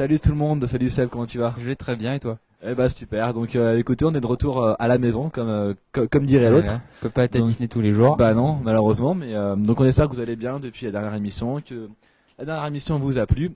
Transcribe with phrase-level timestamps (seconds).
[0.00, 1.54] Eh salut tout le monde, salut Seb, comment tu vas?
[1.60, 2.38] Je vais très bien et toi?
[2.66, 5.50] Eh bah super, donc euh, écoutez, on est de retour euh, à la maison, comme
[5.50, 6.64] euh, co- comme dirait l'autre.
[6.68, 6.80] Voilà.
[7.00, 8.16] On peut pas être à Disney tous les jours.
[8.16, 11.60] Bah non, malheureusement, mais donc on espère que vous allez bien depuis la dernière émission,
[11.60, 11.90] que
[12.38, 13.52] la dernière émission vous a plu.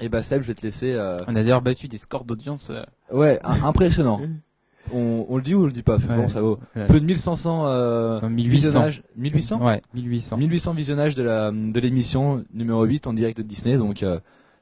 [0.00, 0.96] Et bah Seb, je vais te laisser...
[0.98, 2.72] On a d'ailleurs battu des scores d'audience.
[3.12, 4.20] Ouais, impressionnant.
[4.92, 6.00] on, on le dit ou on le dit pas?
[6.00, 6.28] Souvent Ouais.
[6.28, 6.58] ça vaut.
[6.74, 6.88] Ouais.
[6.88, 8.50] Plus de 1500 euh, 1800.
[8.50, 9.02] visionnages.
[9.16, 10.36] 1800 Ouais, 1800.
[10.36, 14.02] 1800 visionnages de la de l'émission numéro 8 en direct de Disney donc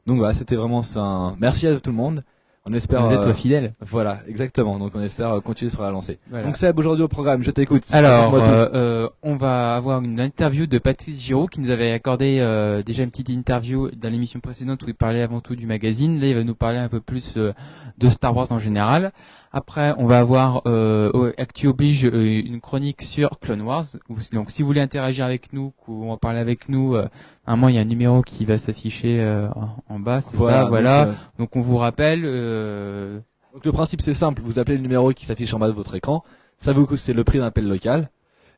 [0.09, 2.25] donc voilà c'était vraiment ça un- merci à tout le monde
[2.71, 3.73] on espère Vous êtes euh, fidèles.
[3.81, 6.45] voilà exactement donc on espère euh, continuer sur la lancée Voilà.
[6.45, 10.67] donc Seb aujourd'hui au programme je t'écoute Alors, euh, euh, on va avoir une interview
[10.67, 14.83] de Patrice Giraud qui nous avait accordé euh, déjà une petite interview dans l'émission précédente
[14.83, 16.21] où il parlait avant tout du magazine.
[16.21, 17.53] Là, il va nous parler un peu plus euh,
[17.97, 19.13] de Star Wars en général.
[19.53, 23.87] Après, on va avoir euh, Actu oblige euh, une chronique sur Clone Wars.
[24.11, 27.07] Où- Donc, si vous voulez interagir avec nous, ou en parler avec nous, euh,
[27.47, 29.49] à un moment il y a un numéro qui va s'afficher euh,
[29.89, 30.21] en- bas.
[30.21, 31.09] C'est ça, donc, voilà.
[31.09, 32.23] euh, Donc, on vous rappelle.
[32.25, 33.21] euh,
[33.55, 35.95] donc le principe c'est simple vous appelez le numéro qui s'affiche en bas de votre
[35.95, 36.23] écran
[36.59, 38.11] ça vous coûte c'est le prix d'un appel local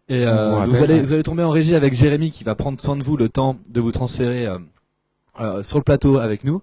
[0.08, 1.00] et euh, vous allez ouais.
[1.00, 3.56] vous allez tomber en régie avec Jérémy qui va prendre soin de vous le temps
[3.68, 4.46] de vous transférer
[5.62, 6.60] sur le plateau avec nous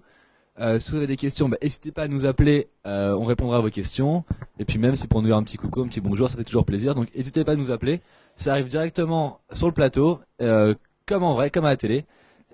[0.60, 3.58] Euh, si vous avez des questions, bah, n'hésitez pas à nous appeler, euh, on répondra
[3.58, 4.24] à vos questions.
[4.58, 6.44] Et puis même si pour nous dire un petit coucou, un petit bonjour, ça fait
[6.44, 6.94] toujours plaisir.
[6.94, 8.00] Donc n'hésitez pas à nous appeler.
[8.36, 10.74] Ça arrive directement sur le plateau, euh,
[11.06, 12.04] comme en vrai, comme à la télé.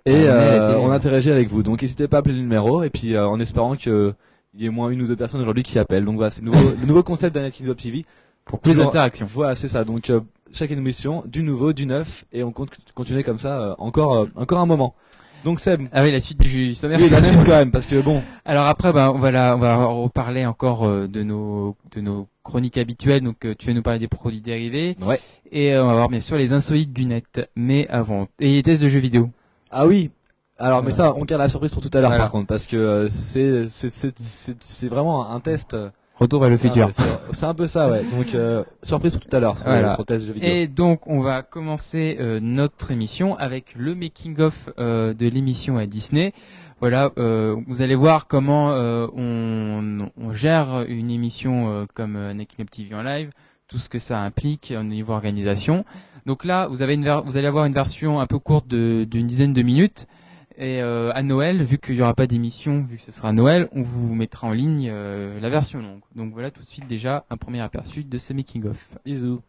[0.07, 1.63] Et la euh, on interagit avec vous.
[1.63, 2.83] Donc n'hésitez pas à appeler le numéro.
[2.83, 4.15] Et puis euh, en espérant que
[4.55, 6.05] il y ait moins une ou deux personnes aujourd'hui qui appellent.
[6.05, 8.05] Donc voilà, c'est le nouveau, le nouveau concept d'Anakin Web TV.
[8.45, 9.27] pour plus d'interactions.
[9.33, 9.85] Voilà, c'est ça.
[9.85, 10.21] Donc euh,
[10.53, 14.61] chaque émission, du nouveau, du neuf, et on compte continuer comme ça euh, encore, encore
[14.61, 14.95] un moment.
[15.45, 16.99] Donc Seb, Ah oui, la suite du sommaire.
[17.01, 19.85] oui, la suite quand même, parce que bon, Alors après, ben, on va on va
[19.85, 23.23] reparler encore euh, de nos de nos chroniques habituelles.
[23.23, 25.21] Donc euh, tu vas nous parler des produits dérivés ouais.
[25.53, 27.49] et euh, on va voir bien sûr les insolites du net.
[27.57, 29.31] Mais avant et les tests de jeux vidéo.
[29.71, 30.11] Ah oui.
[30.57, 32.77] Alors, mais ça, on garde la surprise pour tout à l'heure, par contre, parce que
[32.77, 35.77] euh, c'est c'est c'est c'est c'est vraiment un test.
[36.17, 36.91] Retour vers le futur.
[37.33, 38.03] C'est un peu ça, ouais.
[38.17, 39.91] Donc euh, surprise pour tout à l'heure Voilà.
[39.91, 40.49] sur le test de jeux vidéo.
[40.49, 45.77] Et donc on va commencer euh, notre émission avec le making of euh, de l'émission
[45.77, 46.33] à Disney.
[46.81, 52.33] Voilà, euh, vous allez voir comment euh, on, on gère une émission euh, comme euh,
[52.61, 53.31] Up TV en live,
[53.69, 55.85] tout ce que ça implique au niveau organisation.
[56.27, 59.27] Donc là, vous avez une vous allez avoir une version un peu courte de- d'une
[59.27, 60.07] dizaine de minutes.
[60.57, 63.69] Et euh, à Noël, vu qu'il n'y aura pas d'émission, vu que ce sera Noël,
[63.73, 66.01] on vous mettra en ligne euh, la version longue.
[66.15, 68.77] Donc voilà tout de suite déjà un premier aperçu de ce making of.
[69.05, 69.41] Bisous.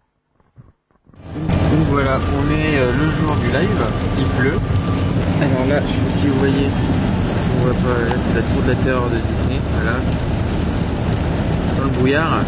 [1.35, 3.85] Donc voilà, on est euh, le jour du live,
[4.17, 4.59] il pleut.
[5.41, 6.67] Alors là, je sais pas si vous voyez,
[7.55, 9.97] on voit pas, là c'est la tour de la terreur de Disney, voilà.
[11.77, 12.39] Dans le brouillard.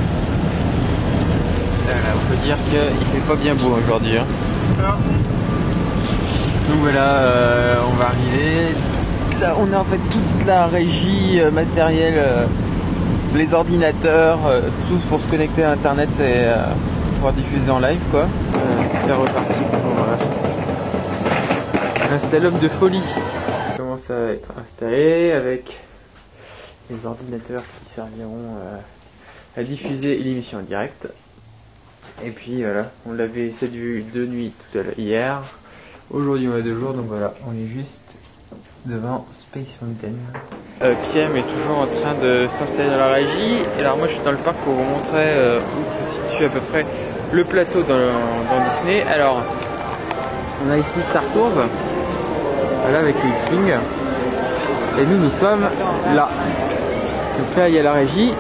[1.83, 4.17] Voilà, on peut dire qu'il fait pas bien beau aujourd'hui.
[4.17, 4.25] hein.
[6.67, 8.73] Donc voilà, euh, on va arriver.
[9.39, 12.45] Là, on a en fait toute la régie euh, matérielle, euh,
[13.35, 14.39] les ordinateurs,
[14.87, 16.45] tout pour se connecter à internet et
[17.15, 18.25] pouvoir diffuser en live quoi.
[19.05, 19.93] C'est reparti pour
[22.09, 23.03] l'installum de folie.
[23.03, 25.77] Ça commence à être installé avec
[26.89, 28.55] les ordinateurs qui serviront
[29.55, 31.07] à diffuser l'émission en direct.
[32.25, 35.41] Et puis voilà, on l'avait du de nuit tout à l'heure hier.
[36.09, 38.17] Aujourd'hui on a deux jours donc voilà, on est juste
[38.85, 40.15] devant Space Mountain.
[40.81, 43.57] Euh, Piem est toujours en train de s'installer dans la régie.
[43.77, 46.45] Et alors moi je suis dans le parc pour vous montrer euh, où se situe
[46.45, 46.85] à peu près
[47.33, 47.97] le plateau dans,
[48.69, 49.03] Disney.
[49.03, 49.43] Alors
[50.65, 51.51] on a ici Star Tours,
[52.91, 53.73] là avec le X-Wing.
[55.01, 55.67] Et nous nous sommes
[56.15, 56.29] là.
[57.37, 58.31] Donc là il y a la régie.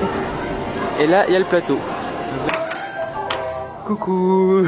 [1.01, 1.79] Et là il y a le plateau.
[3.85, 4.67] Coucou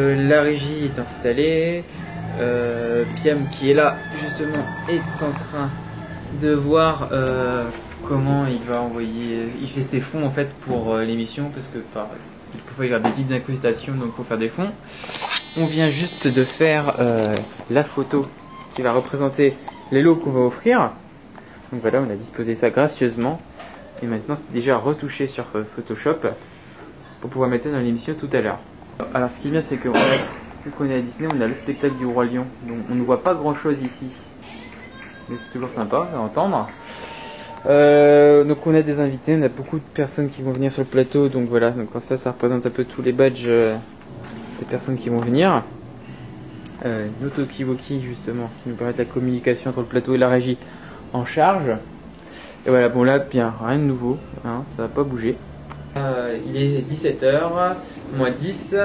[0.00, 1.84] La régie est installée.
[2.38, 5.68] Euh, Piam qui est là justement est en train
[6.40, 7.64] de voir euh,
[8.08, 9.48] comment il va envoyer.
[9.60, 12.08] Il fait ses fonds en fait pour euh, l'émission parce que par
[12.52, 14.70] quelquefois il y a des petites incrustations donc il faut faire des fonds.
[15.58, 17.34] On vient juste de faire euh,
[17.70, 18.24] la photo
[18.74, 19.54] qui va représenter
[19.92, 20.92] les lots qu'on va offrir.
[21.72, 23.40] Donc voilà, on a disposé ça gracieusement
[24.02, 26.20] et maintenant c'est déjà retouché sur euh, Photoshop
[27.20, 28.60] pour pouvoir mettre ça dans l'émission tout à l'heure.
[29.14, 31.54] Alors ce qui est bien c'est que vu qu'on est à Disney, on a le
[31.54, 34.06] spectacle du Roi Lion, donc on ne voit pas grand chose ici.
[35.28, 36.68] Mais c'est toujours sympa à entendre.
[37.66, 40.82] Euh, donc on a des invités, on a beaucoup de personnes qui vont venir sur
[40.82, 43.76] le plateau, donc voilà, donc ça ça représente un peu tous les badges euh,
[44.58, 45.62] des personnes qui vont venir.
[46.86, 50.56] Euh, notre Kiwoki justement, qui nous permet la communication entre le plateau et la régie
[51.12, 51.70] en charge.
[52.66, 55.36] Et voilà, bon là, bien, rien de nouveau, hein, ça va pas bouger.
[55.96, 57.40] Euh, il est 17h,
[58.16, 58.76] moins 10.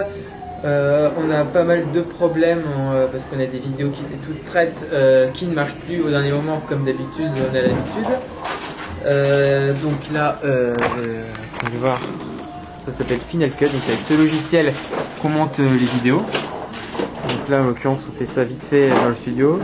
[0.64, 4.26] Euh, on a pas mal de problèmes euh, parce qu'on a des vidéos qui étaient
[4.26, 4.88] toutes prêtes
[5.34, 8.08] qui ne marchent plus au dernier moment comme d'habitude on a l'habitude.
[9.84, 12.02] Donc là, on va voir,
[12.86, 14.74] ça s'appelle Final Cut, donc avec ce logiciel
[15.22, 16.24] qu'on monte les vidéos.
[17.30, 19.60] Donc là en l'occurrence on fait ça vite fait dans le studio.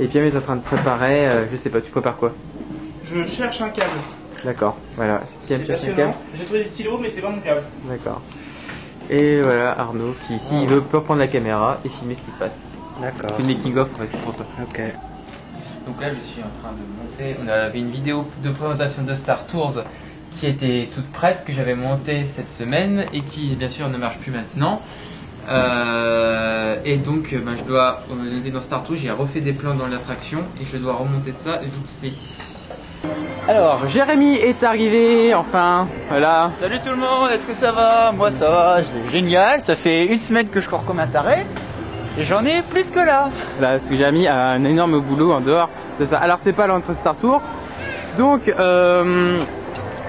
[0.00, 2.32] Et Pierre est en train de préparer, je sais pas, tu prépares quoi?
[3.04, 3.90] Je cherche un câble.
[4.44, 5.22] D'accord, voilà.
[5.48, 5.66] Câble.
[6.34, 7.62] J'ai trouvé des stylos, mais c'est pas mon câble.
[7.88, 8.20] D'accord.
[9.10, 12.30] Et voilà Arnaud qui ici il veut peut prendre la caméra et filmer ce qui
[12.30, 12.60] se passe.
[13.00, 13.36] D'accord.
[13.38, 14.46] Le making of en fait, c'est pour ça.
[14.62, 14.80] Ok.
[15.86, 17.36] Donc là je suis en train de monter.
[17.42, 19.82] On avait une vidéo de présentation de Star Tours
[20.36, 24.18] qui était toute prête, que j'avais montée cette semaine et qui bien sûr ne marche
[24.18, 24.80] plus maintenant.
[25.48, 29.74] Euh, et donc ben, je dois, on était dans Star Tours, j'ai refait des plans
[29.74, 32.51] dans l'attraction et je dois remonter ça vite fait.
[33.48, 36.52] Alors Jérémy est arrivé enfin, voilà.
[36.58, 38.12] Salut tout le monde, est-ce que ça va?
[38.12, 41.44] Moi ça va, c'est génial, ça fait une semaine que je cours comme un taré.
[42.18, 43.30] Et j'en ai plus que là.
[43.60, 46.18] Là, parce que Jérémy a un énorme boulot en dehors de ça.
[46.18, 47.40] Alors c'est pas l'entrée Star Tour.
[48.16, 49.40] Donc euh,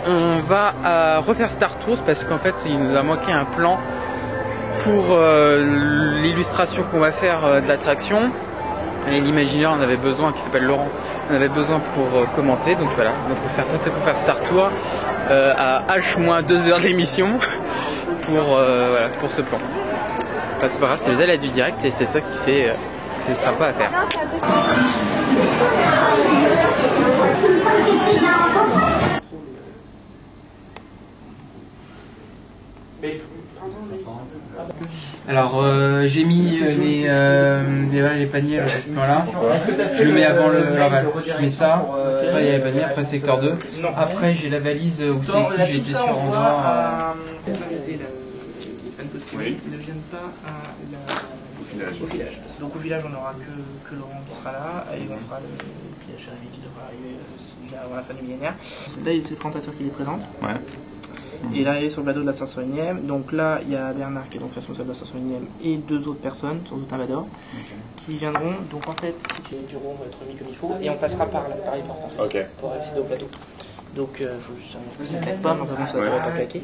[0.06, 3.80] on va euh, refaire Star Tours parce qu'en fait il nous a manqué un plan
[4.82, 8.32] pour euh, l'illustration qu'on va faire de l'attraction.
[9.12, 10.88] Et l'imaginaire en avait besoin, qui s'appelle Laurent,
[11.30, 12.76] on avait besoin pour euh, commenter.
[12.76, 14.70] Donc voilà, donc on s'est reparti pour faire Star Tour
[15.30, 17.38] euh, à H-2 heures d'émission
[18.24, 19.60] pour, euh, pour ce plan.
[20.58, 22.74] Enfin, c'est pas grave, c'est les aléas du direct et c'est ça qui fait.
[23.20, 23.92] c'est sympa à faire.
[35.28, 39.26] Alors euh, j'ai mis euh, les, euh, les, voilà, les paniers à ce plan-là.
[39.98, 41.08] Je le mets avant le Laval.
[41.26, 41.86] Je mets ça.
[42.28, 43.56] Après il y a les paniers, après secteur 2.
[43.96, 46.40] Après j'ai la valise où c'est écrit j'ai été sur endroit.
[46.40, 47.16] à
[49.12, 50.52] costumés, qui ne viennent pas à
[50.92, 52.40] la- au village.
[52.60, 56.16] Donc au village, on n'aura que, que Laurent qui sera là, et on fera le,
[56.16, 58.54] a Jérémy qui devra arriver euh, avant la fin du millénaire.
[59.06, 60.22] Là, c'est le présentateur qui les présente.
[60.42, 60.56] Ouais.
[61.56, 63.06] Et là, il est sur le bateau de la 501ème.
[63.06, 66.08] Donc là, il y a Bernard qui est donc responsable de la 501ème et deux
[66.08, 67.28] autres personnes, sans doute un vador,
[67.98, 68.54] qui viendront.
[68.72, 71.26] Donc en fait, si tu on va être mis comme il faut et on passera
[71.26, 72.22] par, la- par les portes en fait,
[72.60, 73.28] pour accéder au plateau.
[73.96, 76.32] Donc, euh, faut juste que ça ne claque pas, mais enfin ça ne devrait pas
[76.32, 76.64] claquer.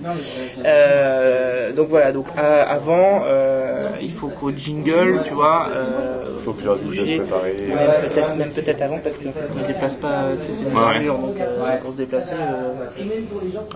[0.66, 6.54] Euh, donc voilà, donc euh, avant, euh, il faut qu'au jingle, tu vois, euh, faut
[6.54, 7.28] que bouger, même
[8.02, 10.76] peut-être même peut-être avant parce qu'en fait, on ne déplace pas, tu sais, c'est des
[10.76, 12.74] armures, donc euh, pour se déplacer, euh,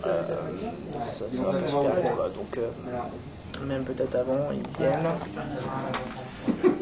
[0.06, 0.24] euh,
[0.98, 2.30] ça, ça va pas super vite, quoi.
[2.30, 5.08] Donc euh, même peut-être avant, ils viennent.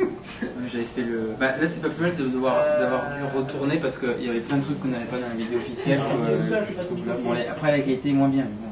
[0.71, 1.33] J'avais fait le.
[1.39, 4.39] Bah, là, c'est pas plus mal de devoir d'avoir dû retourner parce qu'il y avait
[4.39, 5.99] plein de trucs qu'on n'avait pas dans la vidéo officielle.
[5.99, 7.13] que, euh, je trouve là.
[7.23, 8.43] Bon, les- après, la qualité est moins bien.
[8.43, 8.71] mais bon,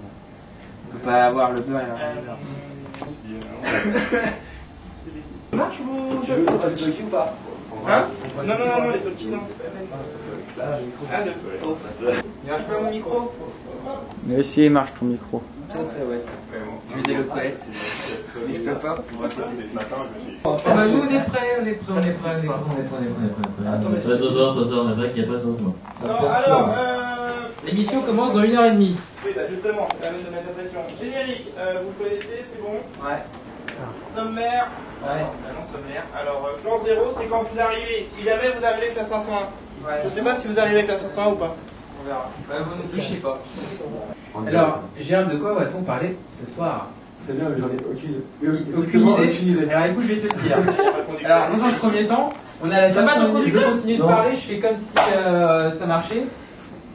[0.89, 2.37] on peut pas avoir le beurre et la
[5.57, 6.45] marche vos jeux
[7.87, 8.05] Hein?
[8.37, 9.37] Non, non, non, non, les autres non.
[10.61, 11.31] Ah, de-
[12.43, 13.31] Il marche pas mon micro?
[14.25, 15.41] Mais si, il marche ton micro.
[15.75, 16.21] Ouais.
[16.89, 17.65] Je vais aller aux toilettes.
[17.71, 18.95] Je peux pas.
[18.97, 22.31] Ah bah, nous, on est prêts, on est prêts, on est prêts, on est prêts,
[22.31, 23.73] on est prêts, on est prêts, on est prêts.
[23.73, 25.43] Attends, mais Ça ce soir, ce soir, on est vrai qu'il n'y a pas de
[25.43, 25.75] changement.
[26.05, 27.29] Non, alors, euh...
[27.65, 28.95] L'émission commence dans une heure et demie.
[29.25, 30.79] Oui, bah justement, c'est la même de mettre la pression.
[30.99, 32.79] Générique, euh, vous le connaissez, c'est bon?
[33.05, 33.21] Ouais.
[34.15, 34.67] Sommaire
[35.01, 35.07] Ouais.
[35.07, 36.03] Ah non, sommaire.
[36.19, 38.03] Alors, euh, plan 0, c'est quand vous arrivez.
[38.05, 39.35] Si jamais vous arrivez avec la 501.
[39.35, 40.01] Ouais.
[40.03, 41.55] Je sais pas si vous arrivez avec la 501 ou pas.
[41.99, 42.29] On verra.
[42.47, 43.39] Bah, vous ne fichez pas.
[44.47, 46.87] Alors, Gérard, de quoi va-t-on parler ce soir
[47.27, 49.69] C'est bien, mais j'en ai aucune, Aucune idée.
[49.71, 50.57] Alors écoute, je vais te le dire.
[51.25, 52.29] Alors, dans un premier temps,
[52.63, 54.07] on a la Ça va, donc, de conducteur continuer de Non.
[54.07, 56.23] parler, je fais comme si euh, ça marchait.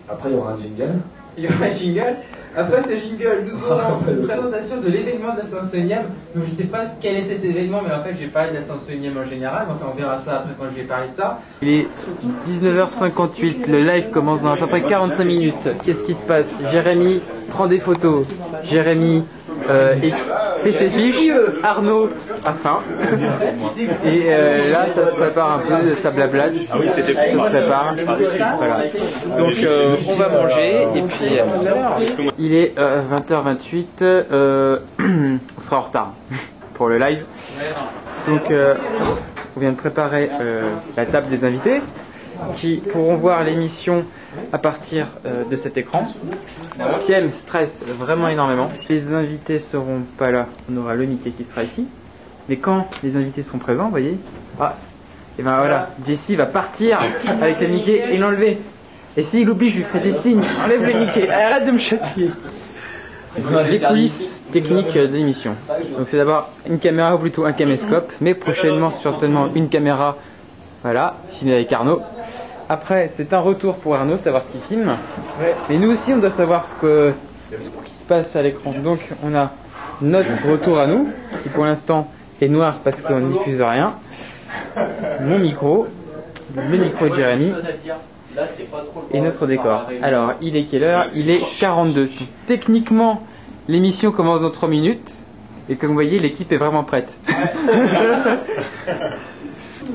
[0.09, 1.01] Après, il y aura un jingle.
[1.37, 2.17] Il y aura un jingle.
[2.57, 6.05] Après ce jingle, nous aurons une présentation de l'événement de la 501ème.
[6.35, 8.61] Donc je sais pas quel est cet événement, mais en fait j'ai parlé de la
[8.61, 9.67] 501ème en général.
[9.71, 11.41] Enfin, on verra ça après quand je vais parler de ça.
[11.63, 11.87] Il est
[12.49, 15.69] 19h58, le live commence dans à peu près 45 minutes.
[15.85, 16.55] Qu'est-ce qui se passe?
[16.71, 17.21] Jérémy
[17.51, 18.27] prend des photos.
[18.63, 19.25] Jérémy
[19.69, 19.95] euh,
[20.63, 21.31] fait ses fiches.
[21.63, 22.11] Arnaud
[22.45, 22.81] a faim.
[24.05, 26.53] Et euh, là, ça se prépare un peu, ça blablate.
[26.73, 27.95] Ah oui, Ça se prépare.
[28.59, 28.83] Voilà.
[29.39, 31.99] Donc, euh, on va manger et puis l'heure.
[32.39, 33.85] Il est euh, 20h28.
[34.03, 36.13] euh, on sera en retard
[36.75, 37.25] pour le live.
[38.27, 38.75] Donc, euh,
[39.57, 40.63] on vient de préparer euh,
[40.97, 41.81] la table des invités
[42.57, 44.05] qui pourront voir l'émission
[44.53, 46.07] à partir euh, de cet écran.
[47.07, 48.71] Piem stresse vraiment énormément.
[48.89, 50.47] Les invités seront pas là.
[50.73, 51.87] On aura le Mickey qui sera ici.
[52.49, 54.19] Mais quand les invités seront présents, vous voyez,
[54.61, 54.77] ah,
[55.39, 57.01] et ben voilà, Jessie va partir
[57.43, 58.59] avec le Mickey et l'enlever.
[59.17, 60.43] Et s'il oublie, je lui ferai des signes.
[60.65, 61.29] Enlève le Mickey.
[61.29, 62.31] Arrête de me chatouiller.
[63.69, 65.57] Les coulisses techniques de l'émission.
[65.99, 70.17] Donc c'est d'abord une caméra ou plutôt un caméscope, mais prochainement certainement une caméra,
[70.85, 72.03] voilà, filmée avec Arnaud.
[72.69, 74.95] Après c'est un retour pour Arnaud, savoir ce qu'il filme.
[75.71, 77.15] Mais nous aussi on doit savoir ce, que,
[77.51, 78.75] ce qui se passe à l'écran.
[78.85, 79.51] Donc on a
[80.03, 81.09] notre retour à nous,
[81.43, 82.09] qui pour l'instant
[82.43, 83.95] est noir parce qu'on ne diffuse rien.
[85.23, 85.87] Mon micro,
[86.55, 87.55] le micro de Jérémy
[89.11, 89.87] et notre décor.
[90.03, 91.07] Alors, il est quelle heure?
[91.15, 92.07] Il est 42.
[92.07, 92.11] Donc,
[92.47, 93.23] techniquement,
[93.69, 95.21] l'émission commence dans 3 minutes.
[95.71, 97.17] Et comme vous voyez, l'équipe est vraiment prête.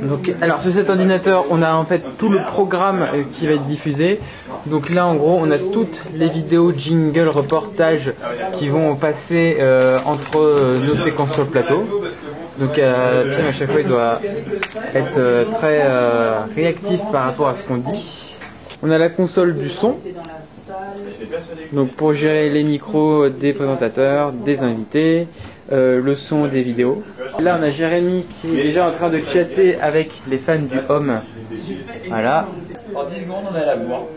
[0.02, 3.54] Donc, alors sur cet ordinateur, on a en fait tout le programme euh, qui va
[3.54, 4.20] être diffusé.
[4.66, 8.14] Donc là, en gros, on a toutes les vidéos, jingles, reportages
[8.54, 11.86] qui vont passer euh, entre euh, nos séquences sur le plateau.
[12.60, 14.20] Donc Pierre à chaque fois il doit
[14.94, 15.82] être très
[16.54, 18.36] réactif par rapport à ce qu'on dit.
[18.84, 19.96] On a la console du son.
[21.72, 25.28] Donc pour gérer les micros des présentateurs, des invités,
[25.72, 27.04] euh, le son des vidéos.
[27.40, 30.80] Là on a Jérémy qui est déjà en train de chatter avec les fans du
[30.90, 31.20] Home.
[32.08, 32.48] Voilà.
[32.96, 34.08] En 10 secondes, on est à la bourre.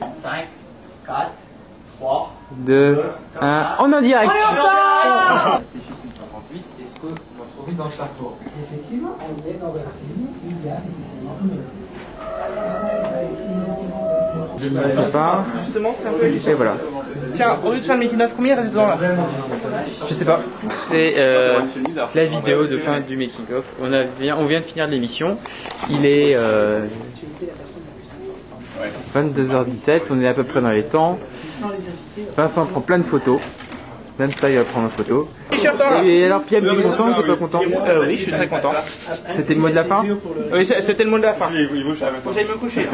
[0.00, 0.48] 5,
[1.06, 1.32] 4,
[1.98, 2.34] 3.
[2.58, 3.02] 2,
[3.40, 4.32] 1, on est en direct
[8.62, 10.78] Effectivement, on est dans un film, il y a
[15.12, 15.44] pas.
[15.64, 16.76] Justement, c'est un peu Et voilà.
[17.34, 18.98] Tiens, au lieu de faire le making of, combien il reste dedans là
[20.08, 20.40] Je sais pas.
[20.70, 21.58] C'est euh,
[22.14, 23.64] la vidéo de fin du making of.
[23.80, 24.04] On, a,
[24.36, 25.36] on vient de finir l'émission.
[25.90, 26.86] Il est euh,
[29.14, 30.02] 22h17.
[30.10, 31.18] On est à peu près dans les temps.
[32.36, 33.40] Vincent prend plein de photos.
[34.18, 35.28] Même ça, il va prendre en photo.
[36.04, 38.48] Et alors, Pierre, tu es content ou t'es pas content Euh, Oui, je suis très
[38.48, 38.72] content.
[39.36, 40.04] C'était le mot de la fin
[40.52, 41.46] Oui, c'était le mot de la fin.
[41.46, 42.86] Faut que j'aille me coucher.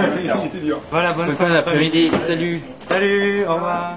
[0.90, 2.10] Voilà, bonne fin d'après-midi.
[2.26, 3.96] Salut Salut, au revoir.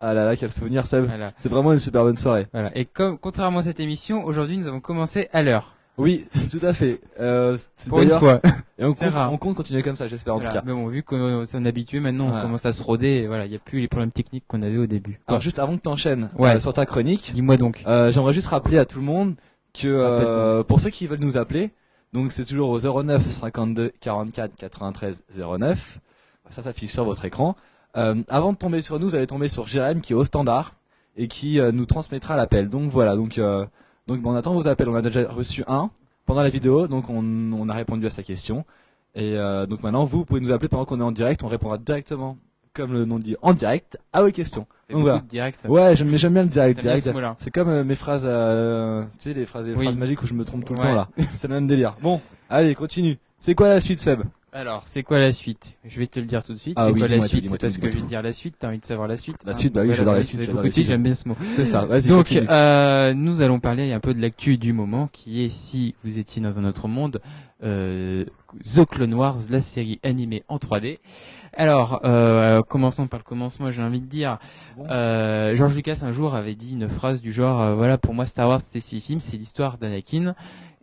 [0.00, 1.06] Ah là là, quel souvenir, Seb.
[1.06, 1.30] Voilà.
[1.38, 2.46] C'est vraiment une super bonne soirée.
[2.52, 2.70] Voilà.
[2.76, 5.75] Et comme, contrairement à cette émission, aujourd'hui, nous avons commencé à l'heure.
[5.98, 7.00] Oui, tout à fait.
[7.20, 7.56] Euh,
[7.88, 8.40] Pour une fois.
[8.78, 9.32] Et on compte, rare.
[9.32, 10.62] on compte continuer comme ça, j'espère en tout cas.
[10.66, 13.08] Mais bon, vu qu'on s'en habitué, maintenant, on commence à se roder.
[13.08, 15.20] Et voilà, il n'y a plus les problèmes techniques qu'on avait au début.
[15.26, 16.60] Alors juste avant que tu enchaînes Ouais.
[16.60, 17.82] sur ta chronique, Dis-moi donc.
[17.86, 19.34] euh, j'aimerais juste rappeler à tout le monde
[19.72, 21.70] que euh, pour ceux qui veulent nous appeler,
[22.12, 25.98] donc c'est toujours au 09 52 44 93 09.
[26.50, 27.56] Ça s'affiche sur votre écran.
[27.96, 30.74] Euh, avant de tomber sur nous, vous allez tomber sur Jérém qui est au standard
[31.16, 32.68] et qui euh, nous transmettra l'appel.
[32.68, 33.64] Donc voilà, donc euh,
[34.06, 34.88] donc bon, on attend vos appels.
[34.88, 35.90] On a déjà reçu un
[36.26, 37.22] pendant la vidéo, donc on,
[37.52, 38.64] on a répondu à sa question.
[39.14, 41.42] Et euh, donc maintenant, vous pouvez nous appeler pendant qu'on est en direct.
[41.42, 42.36] On répondra directement,
[42.74, 44.66] comme le nom dit, en direct à vos questions.
[44.90, 45.18] Donc voilà.
[45.20, 45.60] de direct.
[45.68, 46.80] Ouais, j'aime j'aime bien le direct.
[46.80, 47.10] Direct.
[47.38, 49.84] C'est comme euh, mes phrases, euh, tu sais, les phrases, les Oui.
[49.84, 50.86] phrases magiques où je me trompe tout le Ouais.
[50.86, 51.08] temps là.
[51.34, 51.96] C'est le même délire.
[52.02, 52.20] Bon,
[52.50, 53.18] allez, continue.
[53.38, 54.20] C'est quoi la suite, Seb?
[54.56, 55.76] Alors, c'est quoi la suite?
[55.84, 56.78] Je vais te le dire tout de suite.
[56.78, 57.46] Ah c'est oui, quoi la tout, suite?
[57.46, 58.54] tout, Parce que je vais te dire la suite.
[58.58, 59.36] T'as envie de savoir la suite?
[59.44, 60.86] La hein suite, bah oui, j'adore la suite.
[60.86, 61.36] J'aime bien ce mot.
[61.56, 61.84] C'est ça.
[61.84, 62.06] Vas-y.
[62.08, 66.18] Donc, euh, nous allons parler un peu de l'actu du moment, qui est si vous
[66.18, 67.20] étiez dans un autre monde,
[67.62, 68.24] euh,
[68.64, 71.00] The Clone Wars, la série animée en 3D.
[71.58, 73.70] Alors, euh, commençons par le commencement.
[73.70, 74.38] J'ai envie de dire,
[74.90, 78.26] euh, George Lucas un jour avait dit une phrase du genre, euh, voilà, pour moi
[78.26, 80.34] Star Wars c'est six films, c'est l'histoire d'Anakin.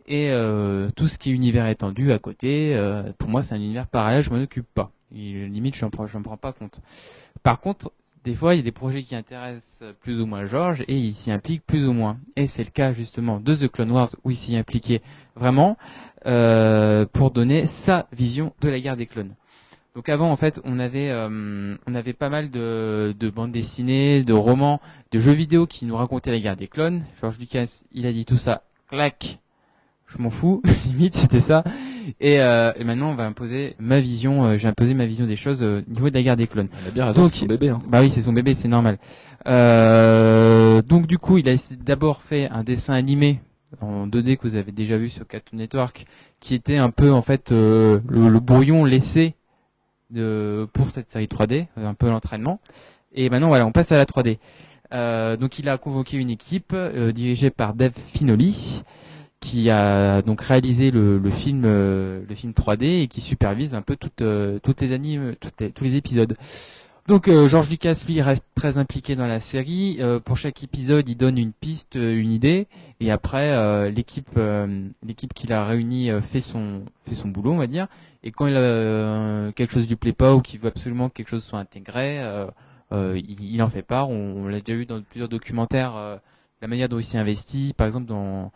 [0.06, 3.60] Et euh, tout ce qui est univers étendu à côté, euh, pour moi c'est un
[3.60, 4.92] univers parallèle, je m'en occupe pas.
[5.14, 6.80] Et, limite, je prends, j'en prends pas compte.
[7.42, 7.92] Par contre,
[8.24, 11.12] des fois, il y a des projets qui intéressent plus ou moins George et il
[11.12, 12.18] s'y implique plus ou moins.
[12.36, 15.02] Et c'est le cas justement de The Clone Wars où il s'y impliquait
[15.36, 15.76] vraiment
[16.26, 19.34] euh, pour donner sa vision de la guerre des clones.
[19.94, 24.22] Donc avant, en fait, on avait euh, on avait pas mal de, de bandes dessinées,
[24.22, 24.80] de romans,
[25.12, 27.04] de jeux vidéo qui nous racontaient la guerre des clones.
[27.20, 29.38] George Lucas, il a dit tout ça, clac,
[30.06, 31.64] je m'en fous, limite c'était ça.
[32.20, 34.44] Et, euh, et maintenant, on va imposer ma vision.
[34.44, 36.68] euh, J'ai imposé ma vision des choses euh, au niveau de la guerre des clones.
[36.86, 37.70] A bien raison, c'est son bébé.
[37.70, 37.80] Hein.
[37.88, 38.98] Bah oui, c'est son bébé, c'est normal.
[39.46, 43.40] Euh, donc du coup, il a d'abord fait un dessin animé
[43.80, 46.06] en 2D que vous avez déjà vu sur Cartoon Network,
[46.40, 49.34] qui était un peu en fait euh, le, le brouillon laissé
[50.10, 52.60] de pour cette série 3D, euh, un peu l'entraînement.
[53.12, 54.38] Et maintenant voilà, on passe à la 3D.
[54.92, 58.82] Euh, donc il a convoqué une équipe euh, dirigée par Dave Finoli
[59.44, 63.82] qui a donc réalisé le, le film euh, le film 3D et qui supervise un
[63.82, 66.34] peu toutes euh, toutes les animes toutes les- tous les épisodes.
[67.06, 69.98] Donc euh, George Lucas lui reste très impliqué dans la série.
[70.00, 72.66] Euh, pour chaque épisode, il donne une piste, euh, une idée,
[73.00, 74.38] et après euh, l'équipe
[75.06, 77.88] l'équipe qu'il a réunie fait son fait son boulot, on va dire.
[78.22, 81.28] Et quand il a quelque chose lui plaît pas ou qu'il veut absolument que quelque
[81.28, 82.18] chose soit intégré,
[82.92, 84.08] il, il en fait part.
[84.08, 85.92] On, on l'a déjà vu dans plusieurs documentaires,
[86.62, 88.50] la manière dont il s'est investi, par exemple dans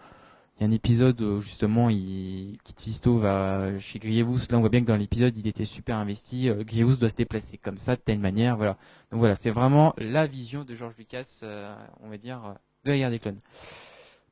[0.58, 4.38] il y a un épisode où justement il, Kit Fisto va chez Grievous.
[4.50, 6.48] Là, on voit bien que dans l'épisode, il était super investi.
[6.48, 8.56] Euh, Grievous doit se déplacer comme ça, de telle manière.
[8.56, 8.76] Voilà.
[9.12, 11.72] Donc voilà, c'est vraiment la vision de George Lucas, euh,
[12.02, 12.52] on va dire, euh,
[12.84, 13.38] de la guerre des clones.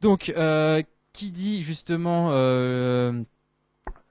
[0.00, 2.30] Donc, euh, qui dit justement...
[2.30, 3.23] Euh,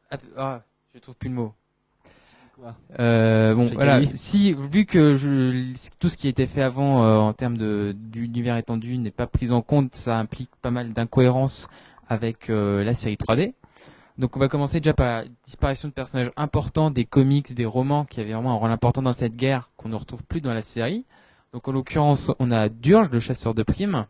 [0.09, 0.61] ah, ah,
[0.93, 1.53] je trouve plus le mot.
[2.99, 3.99] Euh, bon, voilà.
[3.99, 4.13] gagné.
[4.15, 7.93] Si, vu que je, tout ce qui a été fait avant euh, en termes de
[7.97, 11.67] d'univers étendu n'est pas pris en compte, ça implique pas mal d'incohérences
[12.07, 13.53] avec euh, la série 3D.
[14.17, 18.05] Donc, on va commencer déjà par la disparition de personnages importants des comics, des romans
[18.05, 20.61] qui avaient vraiment un rôle important dans cette guerre qu'on ne retrouve plus dans la
[20.61, 21.05] série.
[21.51, 24.05] Donc, en l'occurrence, on a Durge, le chasseur de primes,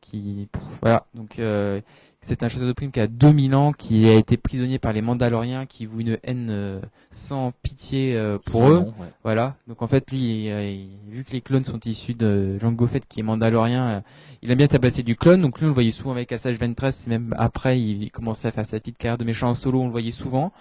[0.00, 0.48] qui,
[0.80, 1.38] voilà, donc.
[1.38, 1.80] Euh,
[2.22, 5.00] c'est un chasseur de primes qui a 2000 ans, qui a été prisonnier par les
[5.00, 8.74] Mandaloriens, qui vouent une haine euh, sans pitié euh, pour Sans eux.
[8.80, 9.06] nom, ouais.
[9.24, 9.56] Voilà.
[9.68, 10.46] Donc en fait, lui, il-
[11.08, 14.00] il- vu que les clones sont issus de Jango Fett, qui est Mandalorien, euh,
[14.42, 15.40] il a bien tabassé du clone.
[15.40, 17.06] Donc lui, on le voyait souvent avec Assage Ventress.
[17.06, 19.80] et Même après, il, il commençait à faire sa petite carrière de méchant en solo.
[19.80, 20.52] On le voyait souvent.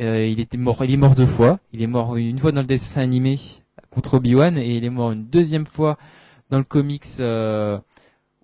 [0.00, 0.82] Euh, il était mort.
[0.84, 1.58] Il est mort deux fois.
[1.72, 3.38] Il est mort une fois dans le dessin animé
[3.90, 5.98] contre Obi-Wan et il est mort une deuxième fois
[6.50, 7.04] dans le comics.
[7.20, 7.78] euh,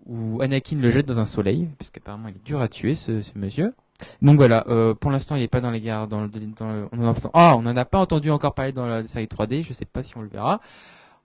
[0.06, 3.20] où Anakin le jette dans un soleil, puisque apparemment il est dur à tuer ce,
[3.22, 3.74] ce monsieur.
[4.22, 6.88] Donc voilà, euh, pour l'instant il n'est pas dans les guerres, dans le, dans le-
[6.92, 9.62] on en a, ah, on n'en a pas entendu encore parler dans la série 3D,
[9.62, 10.60] je sais pas si on le verra.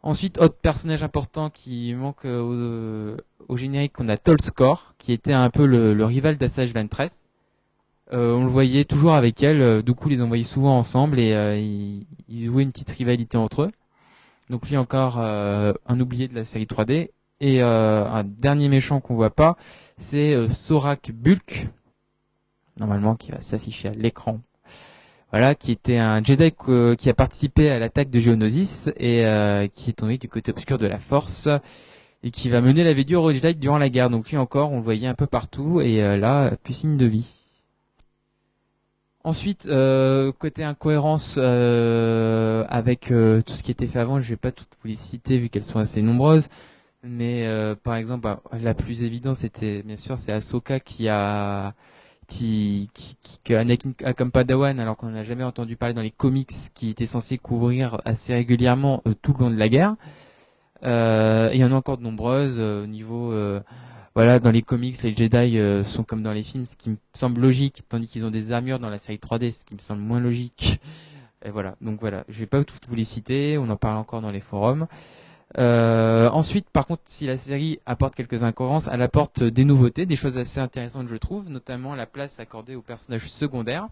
[0.01, 3.17] Ensuite, autre personnage important qui manque euh,
[3.47, 7.23] au, au générique, on a Tolskor, qui était un peu le, le rival d'Assage Ventress.
[8.13, 11.19] Euh, on le voyait toujours avec elle, euh, du coup ils les envoyaient souvent ensemble
[11.19, 13.71] et euh, ils, ils jouaient une petite rivalité entre eux.
[14.49, 17.09] Donc lui encore euh, un oublié de la série 3D.
[17.41, 19.55] Et euh, un dernier méchant qu'on voit pas,
[19.97, 21.67] c'est euh, Sorak Bulk,
[22.79, 24.39] normalement qui va s'afficher à l'écran.
[25.31, 29.67] Voilà, qui était un Jedi que- qui a participé à l'attaque de Geonosis et euh,
[29.67, 31.47] qui est tombé du côté obscur de la Force
[32.23, 34.09] et qui va mener la vie dure aux Jedi durant la guerre.
[34.09, 37.05] Donc lui encore, on le voyait un peu partout et euh, là, plus signe de
[37.05, 37.35] vie.
[39.23, 44.37] Ensuite, euh, côté incohérence euh, avec euh, tout ce qui était fait avant, je vais
[44.37, 46.49] pas toutes vous les citer vu qu'elles sont assez nombreuses.
[47.03, 51.73] Mais euh, par exemple, bah, la plus évidente, c'était bien sûr, c'est Ahsoka qui a
[52.27, 56.01] qui, qui, qui que Anakin a comme Padawan, alors qu'on n'a jamais entendu parler dans
[56.01, 59.95] les comics, qui était censé couvrir assez régulièrement euh, tout le long de la guerre.
[60.83, 63.59] Euh, il y en a encore de nombreuses euh, au niveau, euh,
[64.15, 67.41] voilà, dans les comics, les Jedi sont comme dans les films, ce qui me semble
[67.41, 70.19] logique, tandis qu'ils ont des armures dans la série 3D, ce qui me semble moins
[70.19, 70.79] logique.
[71.45, 74.21] Et voilà, donc voilà, je vais pas toutes vous les citer, on en parle encore
[74.21, 74.87] dans les forums.
[75.57, 80.15] Euh, ensuite, par contre, si la série apporte quelques incohérences, elle apporte des nouveautés, des
[80.15, 83.87] choses assez intéressantes, je trouve, notamment la place accordée aux personnages secondaires.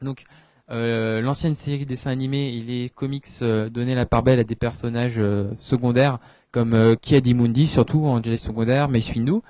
[0.00, 0.24] Donc,
[0.70, 4.56] euh, l'ancienne série dessin animé et les comics euh, donnaient la part belle à des
[4.56, 6.18] personnages euh, secondaires
[6.52, 9.40] comme euh, Ki-Adi-Mundi, surtout en Jedi secondaire, mais Windu.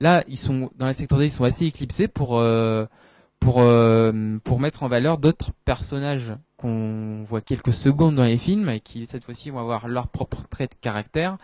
[0.00, 2.86] Là, ils sont dans la secteur D, ils sont assez éclipsés pour euh,
[3.40, 8.68] pour euh, pour mettre en valeur d'autres personnages qu'on voit quelques secondes dans les films
[8.68, 11.38] et qui cette fois-ci vont avoir leur propre trait de caractère.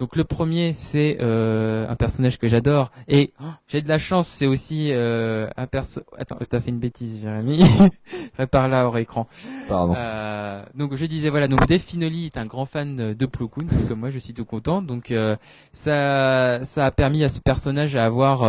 [0.00, 4.26] Donc le premier c'est euh, un personnage que j'adore et oh, j'ai de la chance
[4.26, 6.00] c'est aussi euh, un perso.
[6.18, 7.62] Attends t'as fait une bêtise Jérémy.
[8.34, 9.28] Prépare là hors écran.
[9.68, 9.94] Pardon.
[9.96, 13.66] Euh, donc je disais voilà donc Dave Finoli est un grand fan de- Plo Koon
[13.88, 15.36] comme moi je suis tout content donc euh,
[15.72, 18.42] ça ça a permis à ce personnage à avoir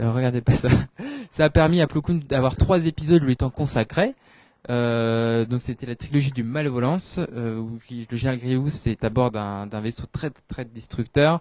[0.00, 0.68] euh, regardez pas ça.
[1.30, 4.14] Ça a permis à Plo d'avoir trois épisodes lui étant consacrés.
[4.68, 9.30] Euh, donc c'était la trilogie du Malvolence euh, où le général Grievous est à bord
[9.30, 11.40] d'un vaisseau très très destructeur.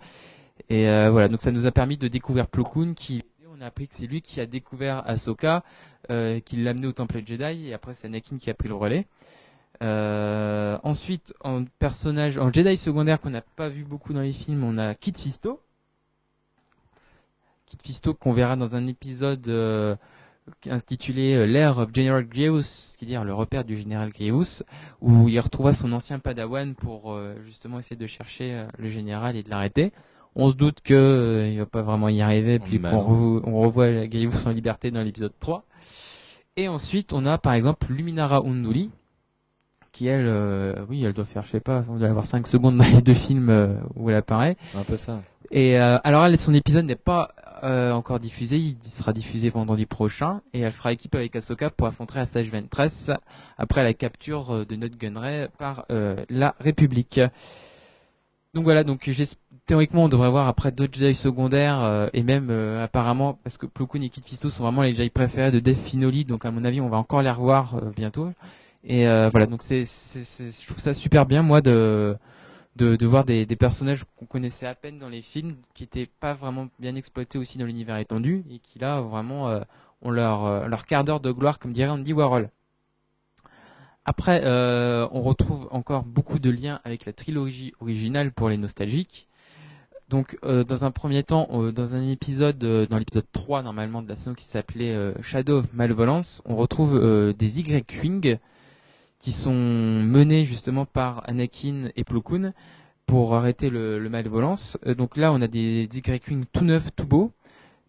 [0.70, 1.28] Et euh, voilà.
[1.28, 2.64] Donc ça nous a permis de découvrir Plo
[2.96, 5.64] qui on a appris que c'est lui qui a découvert Ahsoka
[6.08, 9.06] qui l'a amené au temple Jedi et après c'est Anakin qui a pris le relais.
[9.82, 14.78] Ensuite, en personnage, en Jedi secondaire qu'on n'a pas vu beaucoup dans les films, on
[14.78, 15.62] a Kit Fisto.
[17.70, 19.96] Kit Fisto qu'on verra dans un épisode euh,
[20.68, 24.64] intitulé euh, L'ère of General Grievous, c'est-à-dire le repère du général Grievous,
[25.02, 29.44] où il retrouva son ancien Padawan pour euh, justement essayer de chercher le général et
[29.44, 29.92] de l'arrêter.
[30.36, 34.48] On se doute que euh, il va pas vraiment y arriver, puis on revoit Grievous
[34.48, 35.64] en liberté dans l'épisode 3.
[36.58, 38.90] Et ensuite, on a par exemple Luminara Unduli,
[39.92, 42.78] qui elle, euh, oui, elle doit faire, je sais pas, on doit avoir 5 secondes
[42.78, 44.56] dans les deux films euh, où elle apparaît.
[44.66, 45.22] C'est un peu ça.
[45.52, 47.32] Et euh, alors elle, son épisode n'est pas
[47.64, 51.88] euh, encore diffusé, il sera diffusé vendredi prochain, et elle fera équipe avec Ahsoka pour
[51.88, 53.12] affronter Assage Ventress
[53.58, 57.20] après la capture euh, de Nut Gunray par euh, la République.
[58.54, 59.10] Donc voilà, donc
[59.68, 63.68] théoriquement on devrait voir après d'autres Jedi secondaires euh, et même euh, apparemment parce que
[63.68, 66.64] Plo et Kit Fisto sont vraiment les Jedi préférés de Dave Finoli, donc à mon
[66.66, 68.32] avis on va encore les revoir euh, bientôt.
[68.84, 72.16] Et voilà, donc c'est- je trouve ça super bien moi de
[72.80, 76.10] de, de voir des, des personnages qu'on connaissait à peine dans les films, qui étaient
[76.20, 79.62] pas vraiment bien exploités aussi dans l'univers étendu, et qui là vraiment euh,
[80.02, 82.50] ont leur, euh, leur quart d'heure de gloire, comme dirait Andy Warhol.
[84.06, 89.28] Après, euh, on retrouve encore beaucoup de liens avec la trilogie originale pour les nostalgiques.
[90.08, 94.02] Donc, euh, dans un premier temps, euh, dans un épisode, euh, dans l'épisode 3 normalement
[94.02, 97.00] de la saison qui s'appelait euh, Shadow of Malevolence, on retrouve
[97.38, 98.40] des Y-Wing
[99.20, 102.24] qui sont menés justement par Anakin et Plo
[103.06, 104.10] pour arrêter le, le.
[104.14, 106.02] Euh, donc là, on a des, des
[106.52, 107.32] tout neufs, tout beaux,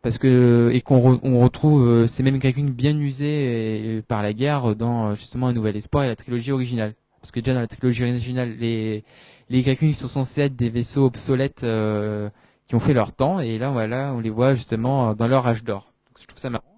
[0.02, 4.22] parce que et qu'on re- on retrouve euh, ces mêmes Y-Wing bien usés euh, par
[4.22, 6.94] la guerre dans euh, justement Un Nouvel Espoir et la trilogie originale.
[7.20, 9.04] Parce que déjà dans la trilogie originale, les
[9.50, 12.30] les sont censés être des vaisseaux obsolètes euh,
[12.66, 15.46] qui ont fait leur temps, et là voilà, on les voit justement euh, dans leur
[15.46, 15.92] âge d'or.
[16.08, 16.69] Donc je trouve ça marrant.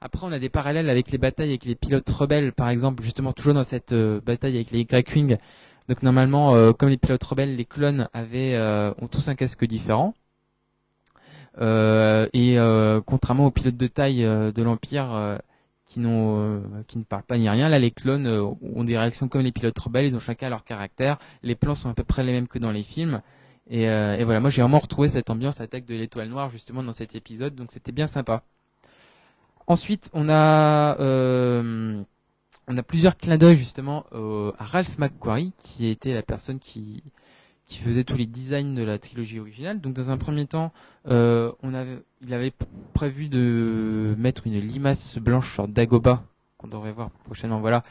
[0.00, 3.32] Après, on a des parallèles avec les batailles avec les pilotes rebelles, par exemple, justement
[3.32, 5.38] toujours dans cette euh, bataille avec les Y-Wing.
[5.88, 9.64] Donc normalement, euh, comme les pilotes rebelles, les clones avaient euh, ont tous un casque
[9.64, 10.14] différent.
[11.60, 12.56] Euh, et
[13.06, 15.38] contrairement aux pilotes de taille de l'Empire
[15.86, 19.42] qui n'ont qui ne parlent pas ni rien, là les clones ont des réactions comme
[19.42, 21.18] les pilotes rebelles, ils ont chacun leur caractère.
[21.42, 23.22] Les plans sont à peu près les mêmes que dans les films.
[23.70, 26.92] Et, et voilà, moi j'ai vraiment retrouvé cette ambiance attaque de l'étoile noire justement dans
[26.92, 28.44] cet épisode, donc c'était bien sympa.
[29.68, 32.02] Ensuite, on a euh,
[32.66, 34.04] on a plusieurs clins d'œil justement
[34.58, 37.04] à Ralph McQuarrie, qui était la personne qui
[37.68, 39.80] qui faisait tous les designs de la trilogie originale.
[39.80, 40.72] Donc dans un premier temps,
[41.06, 42.52] euh, on avait, il avait
[42.94, 46.24] prévu de mettre une limace blanche sur Dagoba,
[46.56, 47.84] qu'on devrait voir prochainement, voilà,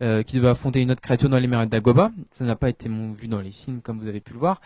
[0.00, 2.10] euh, qui devait affronter une autre créature dans les mers Dagoba.
[2.32, 4.62] Ça n'a pas été vu dans les films, comme vous avez pu le voir.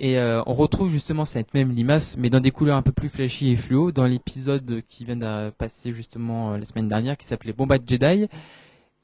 [0.00, 3.08] Et euh, on retrouve justement cette même limace, mais dans des couleurs un peu plus
[3.08, 7.26] flashy et fluo, dans l'épisode qui vient de passer justement euh, la semaine dernière, qui
[7.26, 8.28] s'appelait Bomba Jedi.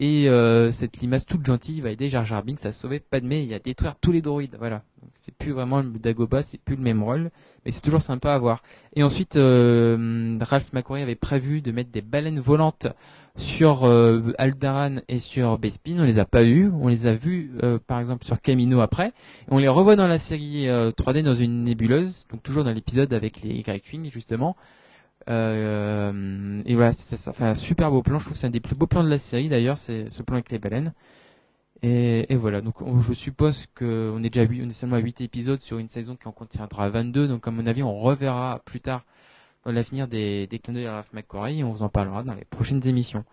[0.01, 3.55] Et euh, cette limace toute gentille va aider Jar Jar Binks à sauver Padmé et
[3.55, 4.57] à détruire tous les droïdes.
[4.59, 4.83] Voilà.
[5.21, 7.31] C'est plus vraiment le Dagoba, c'est plus le même rôle,
[7.65, 8.63] mais c'est toujours sympa à voir.
[8.97, 12.89] Et ensuite, euh, Ralph McQuarrie avait prévu de mettre des baleines volantes
[13.37, 15.97] sur euh, Aldaran et sur Bespin.
[15.99, 16.71] On les a pas eues.
[16.81, 19.13] On les a vues, euh, par exemple, sur Camino après.
[19.49, 23.13] On les revoit dans la série euh, 3D dans une nébuleuse, donc toujours dans l'épisode
[23.13, 24.57] avec les Y-Wing justement.
[25.29, 28.19] Euh, et voilà, ça fait un super beau plan.
[28.19, 30.37] Je trouve c'est un des plus beaux plans de la série d'ailleurs, c'est ce plan
[30.37, 30.93] avec les baleines.
[31.83, 35.21] Et, voilà, donc on- je suppose que on est déjà on est seulement à 8
[35.21, 38.81] épisodes sur une saison qui en contiendra 22, donc à mon avis on reverra plus
[38.81, 39.05] tard
[39.73, 43.25] l'avenir des, des clins d'œil à Ralph on vous en parlera dans les prochaines émissions.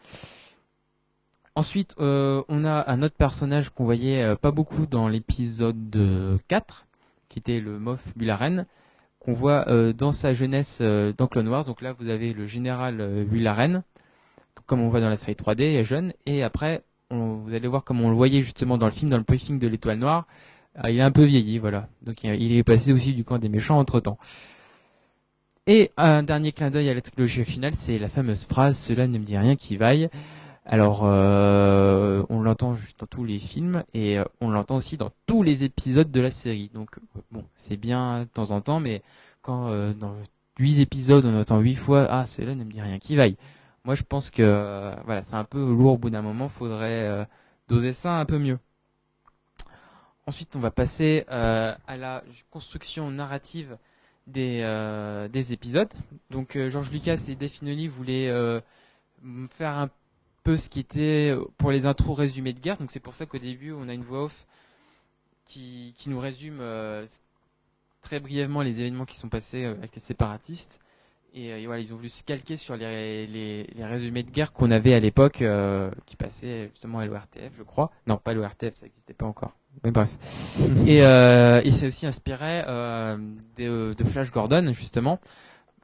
[1.56, 6.38] Ensuite, euh, on a un autre personnage qu'on voyait euh, pas beaucoup dans l'épisode euh,
[6.48, 6.88] 4,
[7.28, 8.66] qui était le Moff Bularen,
[9.20, 11.66] qu'on voit euh, dans sa jeunesse euh, dans Clone Wars.
[11.66, 13.84] Donc là, vous avez le général euh, Bularen,
[14.66, 18.00] comme on voit dans la série 3D, jeune, et après, on- vous allez voir comme
[18.02, 20.28] on le voyait justement dans le film, dans le briefing de l'Étoile Noire,
[20.84, 21.90] euh, il est un peu vieilli, voilà.
[22.02, 24.18] Donc il est passé aussi du camp des méchants entre temps.
[25.68, 29.18] Et un dernier clin d'œil à la trilogie originale, c'est la fameuse phrase "Cela ne
[29.20, 30.10] me dit rien qui vaille".
[30.66, 35.44] Alors, euh, on l'entend dans tous les films et euh, on l'entend aussi dans tous
[35.44, 36.70] les épisodes de la série.
[36.74, 36.98] Donc,
[37.32, 39.04] bon, c'est bien de temps en temps, mais
[39.44, 40.16] quand euh, dans
[40.60, 43.38] huit épisodes on entend huit fois "Ah, cela ne me dit rien qui vaille",
[43.86, 46.50] moi je pense que voilà, c'est un peu lourd au bout d'un moment.
[46.50, 47.28] Faudrait
[47.68, 48.60] doser ça un peu mieux.
[50.28, 53.78] Ensuite, on va passer à la construction narrative
[54.28, 55.92] des, euh, des épisodes.
[56.30, 58.60] Donc, euh, George Lucas et Dave Filoni voulaient euh,
[59.58, 59.90] faire un
[60.44, 62.78] peu ce qui était euh, pour les intros résumés de guerre.
[62.78, 64.46] Donc, c'est pour ça qu'au début, on a une voix off
[65.46, 66.62] qui, qui nous résume
[68.02, 70.80] très brièvement les événements qui sont passés avec les séparatistes.
[71.34, 74.72] Et, voilà, ils ont voulu se calquer sur les, les, les résumés de guerre qu'on
[74.72, 75.44] avait à l'époque,
[76.06, 77.92] qui passaient justement à l'ORTF, je crois.
[78.08, 79.54] Non, pas l'ORTF, ça n'existait pas encore.
[79.84, 80.10] Mais bref.
[80.88, 83.18] et euh, il s'est aussi inspiré euh,
[83.58, 85.20] de, de Flash Gordon, justement,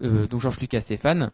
[0.02, 1.32] euh, dont George Lucas est fan.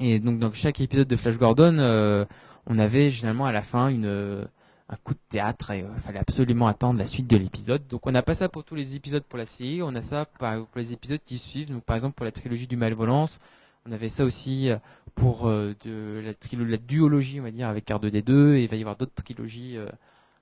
[0.00, 2.24] Et donc dans chaque épisode de Flash Gordon, euh,
[2.66, 4.44] on avait généralement à la fin une euh,
[4.88, 7.86] un coup de théâtre et il fallait absolument attendre la suite de l'épisode.
[7.86, 10.24] Donc on n'a pas ça pour tous les épisodes pour la série, on a ça
[10.24, 11.70] pour les épisodes qui suivent.
[11.70, 13.38] Donc par exemple pour la trilogie du Malvolance,
[13.86, 14.76] on avait ça aussi euh,
[15.14, 16.32] pour euh, de la,
[16.66, 18.54] la duologie, on va dire, avec R2D2.
[18.54, 19.86] Et il va y avoir d'autres trilogies euh,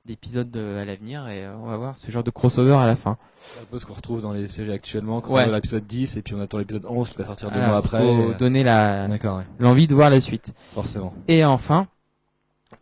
[0.08, 2.96] d'épisodes euh, à l'avenir et euh, on va voir ce genre de crossover à la
[2.96, 3.16] fin.
[3.54, 5.44] C'est un peu ce qu'on retrouve dans les séries actuellement, quand Ouais.
[5.46, 7.76] on a l'épisode 10 et puis on attend l'épisode 11 qui va sortir deux mois
[7.78, 7.98] après.
[8.00, 10.52] pour et- donner la ouais, l'envie de voir la suite.
[10.74, 11.14] forcément.
[11.28, 11.86] Et enfin,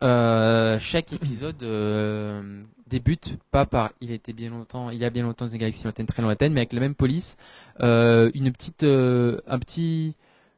[0.03, 5.23] euh, chaque épisode euh, débute pas par il était bien longtemps, il y a bien
[5.23, 7.37] longtemps des galaxies lointaines très lointaines, mais avec la même police,
[7.81, 10.15] euh, une petite, euh, un petit,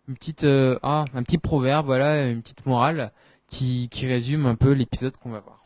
[0.08, 3.12] une petite, euh, ah, un petit proverbe, voilà, une petite morale
[3.49, 5.59] qui, qui résume un peu l'épisode qu'on va voir.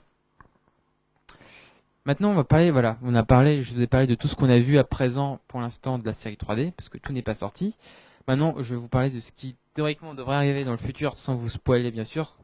[2.06, 4.36] Maintenant, on va parler, voilà, on a parlé, je vous ai parlé de tout ce
[4.36, 7.22] qu'on a vu à présent, pour l'instant, de la série 3D, parce que tout n'est
[7.22, 7.78] pas sorti.
[8.28, 11.36] Maintenant, je vais vous parler de ce qui, théoriquement, devrait arriver dans le futur, sans
[11.36, 12.36] vous spoiler, bien sûr.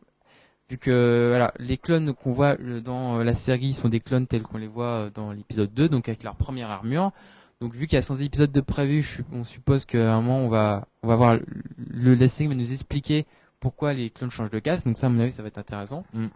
[0.70, 4.28] Vu que, voilà, les clones qu'on voit euh, dans euh, la série sont des clones
[4.28, 7.12] tels qu'on les voit euh, dans l'épisode 2, donc avec leur première armure.
[7.60, 10.48] Donc, vu qu'il y a 100 épisodes de prévu, on suppose qu'à un moment, on
[10.48, 11.38] va, on va voir,
[11.78, 13.26] le, la va nous expliquer
[13.60, 14.86] pourquoi les clones changent de casque.
[14.86, 16.06] Donc ça, à mon avis, ça va être intéressant.
[16.16, 16.28] Euh,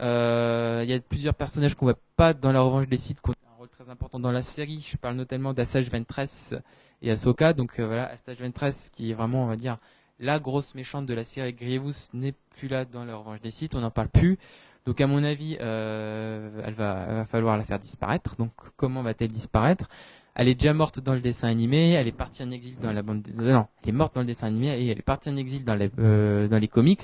[0.00, 3.34] Il y a plusieurs personnages qu'on voit pas dans la revanche des sites qui ont
[3.52, 4.84] un rôle très important dans la série.
[4.86, 6.54] Je parle notamment d'Assage Ventress
[7.02, 7.52] et Ahsoka.
[7.52, 9.78] Donc euh, voilà, Asajj Ventress qui est vraiment, on va dire,
[10.18, 11.52] la grosse méchante de la série.
[11.52, 13.74] Grievous n'est plus là dans la revanche des sites.
[13.74, 14.38] On n'en parle plus.
[14.84, 18.36] Donc à mon avis, euh, elle va, va falloir la faire disparaître.
[18.36, 19.88] Donc comment va-t-elle disparaître?
[20.34, 21.92] Elle est déjà morte dans le dessin animé.
[21.92, 23.28] Elle est partie en exil dans la bande.
[23.38, 25.62] euh, non, elle est morte dans le dessin animé et elle est partie en exil
[25.64, 27.02] dans les euh, dans les comics.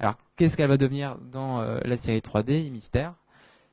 [0.00, 3.14] Alors qu'est-ce qu'elle va devenir dans euh, la série 3D Mystère.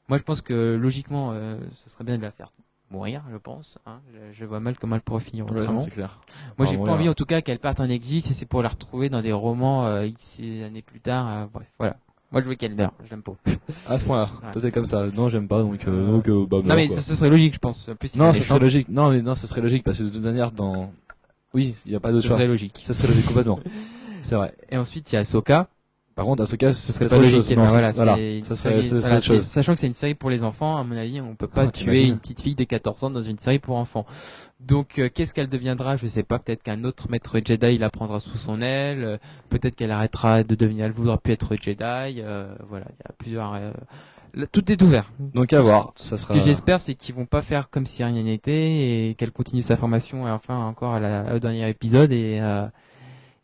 [0.09, 2.51] Moi, je pense que logiquement, euh, ce serait bien de la faire
[2.89, 3.77] mourir, je pense.
[3.85, 4.01] hein.
[4.13, 5.79] Je, je vois mal comment elle pourrait finir Ouais, autrement.
[5.79, 6.19] c'est clair.
[6.57, 8.69] Moi, j'ai pas envie, en tout cas, qu'elle parte en exil si c'est pour la
[8.69, 11.47] retrouver dans des romans euh, X années plus tard.
[11.53, 11.95] bref, voilà.
[12.33, 12.93] Moi, je veux qu'elle meure.
[13.05, 13.33] Je l'aime pas.
[13.89, 14.29] À ce point-là.
[14.41, 14.59] Ouais.
[14.59, 15.05] C'est comme ça.
[15.13, 17.01] Non, j'aime pas, donc, donc, bah, non, meurs, mais quoi.
[17.01, 17.89] ce serait logique, je pense.
[17.99, 18.87] Plus, Non, ça serait logique.
[18.89, 20.91] Non, mais non, ça serait logique parce que de toute manière, dans.
[21.53, 22.35] Oui, il n'y a pas Ce choix.
[22.37, 22.79] serait logique.
[22.83, 23.59] Ça serait logique complètement.
[24.21, 24.53] C'est vrai.
[24.69, 25.67] Et ensuite, il y a Ahsoka.
[26.15, 27.49] Par contre, Ahsoka, ce serait pas logique.
[27.55, 28.15] Non, voilà, voilà.
[28.43, 29.47] Ça série- serait, c'est voilà, chose.
[29.47, 31.71] Sachant que c'est une série pour les enfants, à mon avis, on peut pas Ah,
[31.71, 34.05] tuer une petite fille de 14 ans dans une série pour enfants.
[34.59, 35.95] Donc, euh, qu'est-ce qu'elle deviendra?
[35.95, 36.37] Je sais pas.
[36.37, 39.03] Peut-être qu'un autre maître Jedi la prendra sous son aile.
[39.03, 39.17] euh,
[39.49, 40.85] Peut-être qu'elle arrêtera de devenir.
[40.85, 41.81] Elle voudra plus être Jedi.
[42.21, 43.53] euh, voilà, il y a plusieurs.
[43.53, 43.71] euh,
[44.51, 45.11] tout est ouvert.
[45.33, 45.93] Donc, à voir.
[45.95, 46.33] Ça sera.
[46.33, 49.61] Ce que j'espère, c'est qu'ils vont pas faire comme si rien n'était et qu'elle continue
[49.61, 52.65] sa formation et enfin encore à la, au dernier épisode et euh,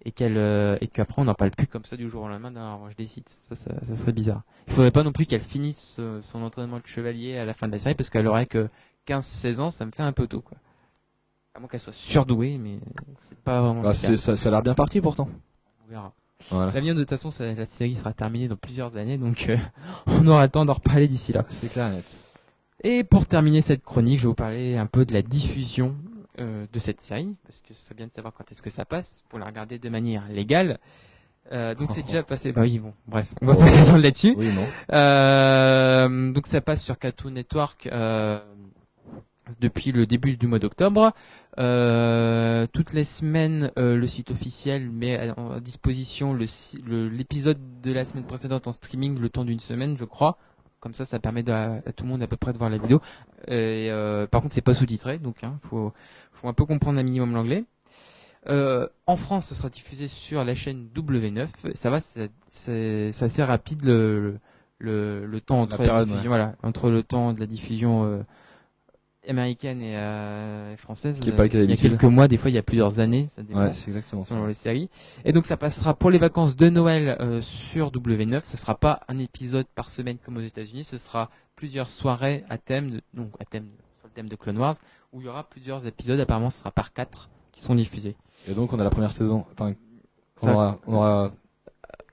[0.07, 2.49] et qu'elle euh, et qu'après on n'en parle plus comme ça du jour au lendemain
[2.49, 3.29] dans la revanche des sites.
[3.49, 4.41] Ça, ça, ça serait bizarre.
[4.67, 7.67] Il faudrait pas non plus qu'elle finisse euh, son entraînement de chevalier à la fin
[7.67, 8.69] de la série parce qu'elle aurait que
[9.07, 10.57] 15-16 ans, ça me fait un peu tôt quoi.
[11.53, 12.79] À moins qu'elle soit surdouée, mais
[13.21, 13.81] c'est pas vraiment.
[13.81, 15.27] Bah, c'est- ça, ça a l'air bien parti pourtant.
[15.85, 16.13] On verra.
[16.51, 16.71] Voilà.
[16.71, 19.57] L'avenir de toute façon, ça- la série sera terminée dans plusieurs années, donc euh,
[20.07, 21.43] on aura le temps d'en reparler d'ici là.
[21.49, 22.05] C'est clair, net.
[22.83, 25.95] Et pour terminer cette chronique, je vais vous parler un peu de la diffusion
[26.39, 28.86] euh, de cette série, parce que ce serait bien de savoir quand est-ce que ça
[28.86, 30.80] passe, pour la regarder de manière légale.
[31.54, 32.52] Euh, donc c'est déjà passé.
[32.52, 34.36] Bah oui, bon, bref, on va pas s'étendre là-dessus.
[34.38, 34.50] Oui.
[34.91, 38.39] Euh, donc ça passe sur Cartoon Network euh,
[39.60, 41.12] depuis le début du mois d'octobre.
[41.60, 47.08] Euh, toutes les semaines, euh, le site officiel met à, à disposition le si- le-
[47.10, 50.38] l'épisode de la semaine précédente en streaming le temps d'une semaine, je crois.
[50.80, 52.78] Comme ça, ça permet de- à, tout le monde à peu près de voir la
[52.78, 53.02] vidéo.
[53.47, 55.93] Et, euh, par contre, c'est pas sous-titré, donc hein, faut,
[56.34, 57.63] faut un peu comprendre un minimum l'anglais.
[58.50, 61.47] Euh, en France, ce sera diffusé sur la chaîne W9.
[61.73, 62.00] Ça va,
[62.50, 64.39] c'est assez rapide le,
[64.80, 68.23] le, le temps entre La période, diffusion, voilà, entre le temps de la diffusion euh,
[69.28, 71.19] américaine et euh, française.
[71.19, 73.28] Qui est pas il y a quelques mois, des fois il y a plusieurs années,
[73.30, 74.36] ça dépend Ouais, c'est exactement ça.
[74.36, 74.89] selon les séries.
[75.26, 78.41] Et donc ça passera pour les vacances de Noël euh, sur W9.
[78.43, 80.86] Ce sera pas un épisode par semaine comme aux États-Unis.
[80.86, 83.67] Ce sera plusieurs soirées à thème, de, donc à thème
[83.97, 84.75] sur le thème de Clone Wars,
[85.11, 86.19] où il y aura plusieurs épisodes.
[86.21, 88.15] Apparemment, ce sera par quatre qui sont diffusés.
[88.47, 89.43] Et donc, on a la première saison.
[89.51, 89.73] Enfin,
[90.43, 91.31] on aura, on aura.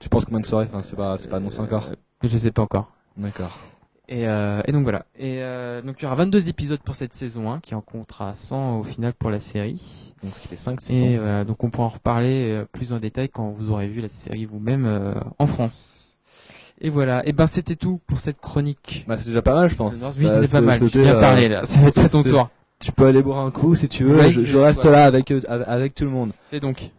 [0.01, 1.87] Tu penses combien de soirées Enfin, c'est pas, c'est pas annoncé encore?
[1.89, 2.91] Euh, je sais pas encore.
[3.15, 3.57] D'accord.
[4.07, 5.05] Et, euh, et donc voilà.
[5.17, 8.35] Et euh, donc il y aura 22 épisodes pour cette saison 1 qui en comptera
[8.35, 10.13] 100 au final pour la série.
[10.23, 11.17] Donc, ce qui fait 5 Et saisons.
[11.17, 14.09] voilà, donc on pourra en reparler euh, plus en détail quand vous aurez vu la
[14.09, 16.04] série vous-même euh, en France.
[16.81, 17.25] Et voilà.
[17.27, 19.05] Et ben c'était tout pour cette chronique.
[19.07, 19.93] Bah, c'est déjà pas mal, je pense.
[19.93, 20.77] Oui, T'as- c'était pas mal.
[20.77, 21.59] C'était, bien euh, parlé là.
[21.59, 22.49] À ton c'était- tour.
[22.79, 24.17] Tu peux aller boire un coup si tu veux.
[24.17, 26.31] Ouais, je, reste là avec, eux- avec, tout le monde.
[26.51, 26.91] Et donc.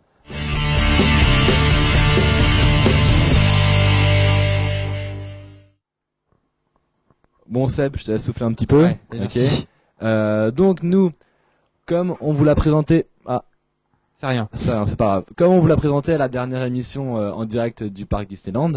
[7.48, 8.82] Bon, Seb, je te laisse souffler un petit peu.
[8.84, 9.38] Ouais, ok.
[10.02, 11.12] Euh, donc, nous,
[11.86, 13.06] comme on vous l'a présenté.
[13.26, 13.44] Ah,
[14.16, 14.48] C'est rien.
[14.52, 15.24] C'est pas grave.
[15.36, 18.72] Comme on vous l'a présenté à la dernière émission euh, en direct du parc Disneyland,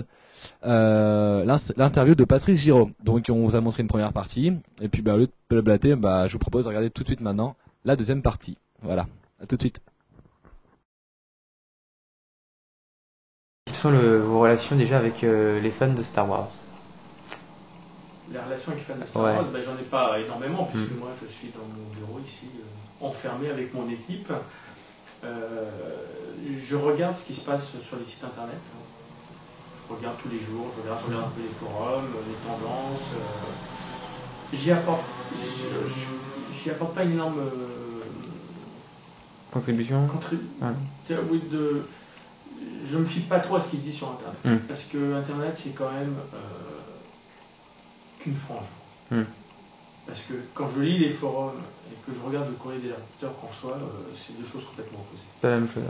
[0.65, 1.43] euh,
[1.77, 2.89] l'interview de Patrice Giraud.
[3.03, 5.95] Donc on vous a montré une première partie, et puis bah, au lieu de blablater,
[5.95, 8.57] bah, je vous propose de regarder tout de suite maintenant la deuxième partie.
[8.81, 9.07] Voilà,
[9.41, 9.81] à tout de suite.
[13.65, 16.49] Quelles sont le- vos relations déjà avec euh, les fans de Star Wars?
[18.31, 19.31] La relation avec les fans de Star Ouais.
[19.35, 20.99] Wars, j'en ai pas énormément, puisque Mm.
[20.99, 24.31] moi je suis dans mon bureau ici, euh, enfermé avec mon équipe.
[25.23, 25.65] Euh,
[26.63, 28.55] je regarde ce qui se passe sur les sites internet.
[29.95, 33.07] Regarde tous les jours, je regarde, je regarde un peu les forums, euh, les tendances.
[33.15, 35.03] euh, J'y apporte,
[36.63, 37.99] j'y- apporte pas une énorme euh,
[39.51, 40.07] Contribution.
[41.31, 41.83] Oui, de,
[42.89, 44.37] je me fie pas trop à ce qui se dit sur internet.
[44.45, 44.67] Mm.
[44.67, 46.15] Parce que internet c'est quand même
[48.19, 48.65] qu'une frange.
[49.11, 49.21] Mm.
[50.07, 53.39] Parce que quand je lis les forums et que je regarde le courrier des lecteurs
[53.39, 55.23] qu'on reçoit, euh, c'est deux choses complètement opposées.
[55.41, 55.83] Pas la même chose.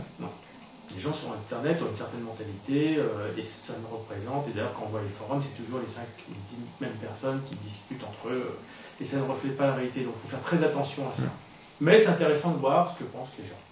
[0.94, 4.48] Les gens sur Internet ont une certaine mentalité euh, et ça me représente.
[4.48, 7.40] Et d'ailleurs, quand on voit les forums, c'est toujours les 5 ou 10 mêmes personnes
[7.48, 10.00] qui discutent entre eux euh, et ça ne reflète pas la réalité.
[10.00, 11.22] Donc il faut faire très attention à ça.
[11.80, 13.62] Mais c'est intéressant de voir ce que pensent les gens.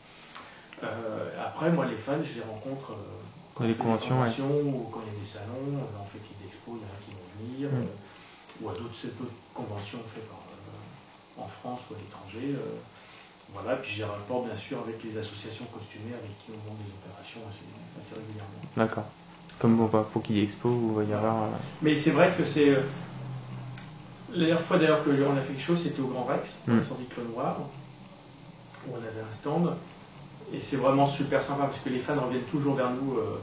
[0.85, 2.95] Euh, après, moi, les fans, je les rencontre
[3.61, 4.63] les fait des conventions, ouais.
[4.63, 7.01] ou quand il y a des salons, on fait des expos, il y en a
[7.05, 8.65] qui vont venir, Mm.
[8.65, 8.95] ou à d'autres
[9.53, 10.31] conventions faites
[11.37, 12.55] en France ou à l'étranger.
[13.55, 16.77] Voilà, puis j'ai un rapport bien sûr avec les associations costumées avec qui on vend
[16.77, 17.65] des opérations assez,
[17.99, 18.61] assez régulièrement.
[18.77, 19.05] D'accord.
[19.59, 21.43] Comme bon, bah, pour qu'il y ait expo, où il va y avoir.
[21.45, 21.47] euh,
[21.83, 22.71] Mais c'est vrai que c'est.
[22.71, 22.83] euh,
[24.33, 26.77] La dernière fois d'ailleurs qu'on a fait quelque chose, c'était au Grand Rex, pour Mm.
[26.79, 27.57] la sortie de Clone Noir,
[28.87, 29.75] où on avait un stand.
[30.53, 33.17] Et c'est vraiment super sympa parce que les fans reviennent toujours vers nous.
[33.19, 33.39] euh,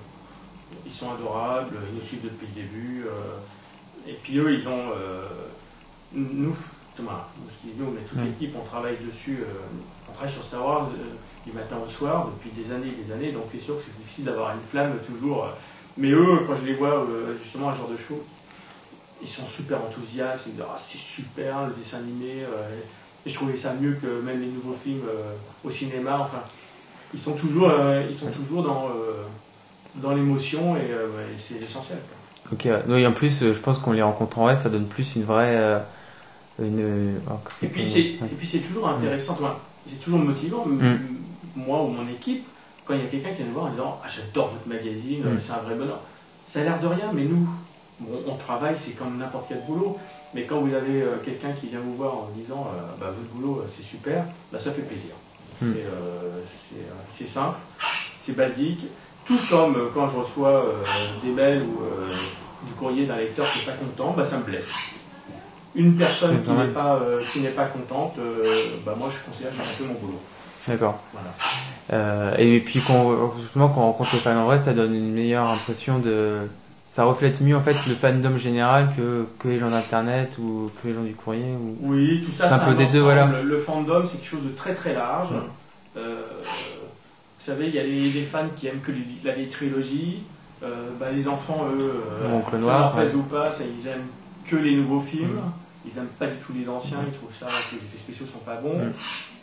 [0.85, 3.05] ils sont adorables, ils nous suivent depuis le début.
[3.07, 3.37] euh,
[4.07, 4.89] et puis eux, ils ont.
[6.13, 6.55] nous,
[6.95, 8.25] Thomas, je dis nous, mais toute Mm.
[8.25, 9.39] l'équipe, on travaille dessus.
[10.15, 11.13] Travaille sur Star Wars euh,
[11.45, 13.31] du matin au soir depuis des années et des années.
[13.31, 15.45] Donc c'est sûr que c'est difficile d'avoir une flamme toujours.
[15.45, 15.49] euh,
[15.97, 18.23] mais eux, quand je les vois euh, justement à ce genre de show,
[19.21, 22.43] ils sont super enthousiastes, ils disent ah, c'est super le dessin animé,
[23.25, 25.05] et je trouvais ça mieux que même les nouveaux films
[25.63, 26.41] au cinéma, enfin
[27.13, 27.71] ils sont toujours,
[28.09, 28.89] ils sont toujours dans,
[29.95, 30.91] dans l'émotion et,
[31.39, 31.97] c'est l'essentiel.
[31.99, 32.51] quoi.
[32.51, 33.01] Ok, ouais.
[33.01, 35.81] Et en plus, je pense qu'on les rencontre en vrai, ça donne plus une vraie.
[36.59, 37.17] une,
[37.63, 38.27] Et puis ouais.
[38.29, 40.97] et puis c'est toujours intéressant, toi, c'est toujours motivant, Mm.
[41.55, 42.45] moi ou mon équipe,
[42.85, 45.23] quand il y a quelqu'un qui vient nous voir en disant ah, j'adore votre magazine,
[45.23, 45.39] Mm.
[45.39, 45.99] c'est un vrai bonheur.
[46.47, 47.47] Ça a l'air de rien, mais nous,
[47.99, 49.97] bon, on travaille, c'est comme n'importe quel boulot.
[50.33, 53.29] Mais quand vous avez euh, quelqu'un qui vient vous voir en disant euh, bah, votre
[53.33, 55.11] boulot euh, c'est super, bah, ça fait plaisir.
[55.61, 55.71] Mm.
[57.15, 57.57] C'est simple,
[58.19, 58.85] c'est basique.
[59.25, 60.65] Tout comme quand je reçois
[61.23, 61.79] des mails ou
[62.67, 64.69] du courrier d'un lecteur qui n'est pas content, bah, ça me blesse.
[65.75, 68.41] Une personne C'est qui n'est pas, euh, qui n'est pas contente, euh,
[68.85, 70.19] bah, moi je considère que j'ai fait mon boulot.
[70.67, 70.99] D'accord.
[71.13, 71.29] Voilà.
[71.93, 75.11] Euh, et puis quand justement quand on rencontre les fans en vrai, ça donne une
[75.13, 76.39] meilleure impression de,
[76.89, 80.87] ça reflète mieux en fait le fandom général que que les gens d'internet ou que
[80.87, 81.77] les gens du courrier ou.
[81.81, 83.27] Oui, tout ça, C'est un peu des deux, voilà.
[83.41, 85.31] Le fandom, c'est quelque chose de très très large.
[85.31, 85.37] Ouais.
[85.97, 89.49] Euh, vous savez, il y a les, les fans qui aiment que les- la vieille
[89.49, 90.23] trilogie.
[90.63, 91.77] Euh, bah, les enfants, eux,
[92.23, 93.15] euh, plaise ouais.
[93.15, 94.07] ou pas, ça, ils aiment
[94.47, 95.35] que les nouveaux films.
[95.35, 95.64] Mm.
[95.85, 98.39] Ils aiment pas du tout les anciens, ils trouvent ça que les effets spéciaux sont
[98.39, 98.77] pas bons.
[98.77, 98.91] Mm.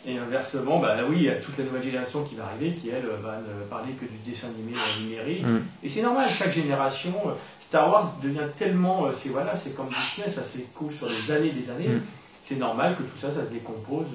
[0.05, 2.89] Et inversement, bah oui, il y a toute la nouvelle génération qui va arriver, qui
[2.89, 5.45] elle va ne parler que du dessin animé euh, numérique.
[5.45, 5.61] Mm.
[5.81, 9.87] Et c'est normal, chaque génération, euh, Star Wars devient tellement, euh, c'est voilà, c'est comme
[9.87, 11.87] Disney, ça s'écoule sur des années, des années.
[11.87, 12.01] Mm.
[12.41, 14.07] C'est normal que tout ça, ça se décompose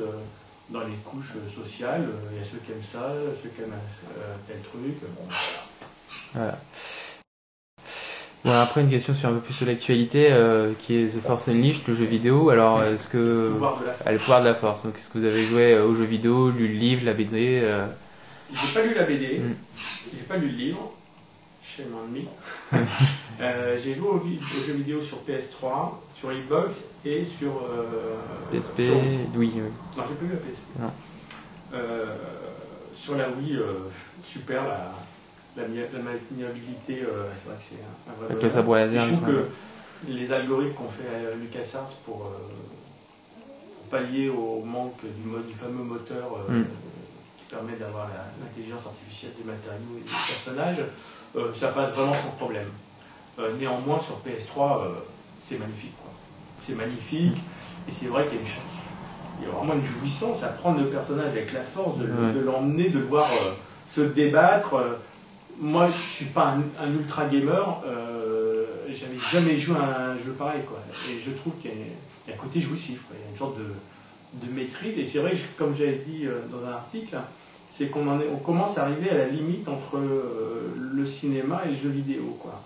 [0.68, 2.06] dans les couches sociales.
[2.30, 3.10] Il y a ceux qui aiment ça,
[3.42, 3.72] ceux qui aiment
[4.46, 5.00] tel truc.
[5.16, 5.64] Bon, voilà.
[6.34, 6.58] Voilà.
[8.48, 11.48] Bon, après une question sur un peu plus sur l'actualité, euh, qui est The Force
[11.48, 12.48] Unleashed, le jeu vidéo.
[12.48, 14.84] Alors, est-ce que Le pouvoir de la Ah, le pouvoir de la force.
[14.84, 17.61] Donc, est-ce que vous avez joué euh, au jeu vidéo, lu le livre, la BD
[17.62, 17.87] euh,
[18.50, 19.54] J'ai pas lu la BD, Mm.
[20.14, 20.92] j'ai pas lu le livre,
[21.62, 21.84] chez
[23.76, 24.18] j'ai joué aux
[24.66, 26.72] jeux vidéo sur PS3, sur Xbox
[27.04, 27.52] et sur.
[28.50, 28.94] PSP sur-
[29.37, 29.62] Oui, oui.
[29.94, 30.64] Non, j'ai pas eu la PSP.
[30.80, 30.90] Non.
[32.94, 33.58] Sur la Wii,
[34.24, 34.90] super, la,
[35.58, 38.50] la, la maniabilité, euh, c'est vrai que c'est un, vrai Avec le bonheur.
[38.52, 39.44] sabre laser, Je trouve que
[40.08, 42.38] les algorithmes qu'ont fait euh, LucasArts pour, euh,
[43.74, 46.64] pour pallier au manque du, fameux moteur euh, Mm.
[47.38, 48.08] qui permet d'avoir
[48.40, 50.82] l'intelligence artificielle des matériaux et des personnages,
[51.54, 52.68] ça passe vraiment sans problème.
[53.58, 54.88] Néanmoins, sur PS3, euh,
[55.40, 55.94] c'est magnifique.
[56.60, 57.36] C'est magnifique,
[57.88, 58.76] et c'est vrai qu'il y a une chance.
[59.40, 62.40] Il y a vraiment une jouissance à prendre le personnage avec la force, de, de
[62.40, 63.28] l'emmener, de le voir
[63.88, 64.74] se débattre.
[65.60, 70.32] Moi, je suis pas un, un ultra gamer, euh, j'avais jamais joué à un jeu
[70.32, 70.62] pareil.
[70.66, 70.78] Quoi.
[71.10, 73.16] Et je trouve qu'il y, y a un côté jouissif, quoi.
[73.18, 74.96] il y a une sorte de, de maîtrise.
[74.98, 77.16] Et c'est vrai, comme j'avais dit euh, dans un article,
[77.70, 81.76] c'est qu'on on commence à arriver à la limite entre euh, le cinéma et le
[81.76, 82.36] jeu vidéo.
[82.40, 82.62] Quoi.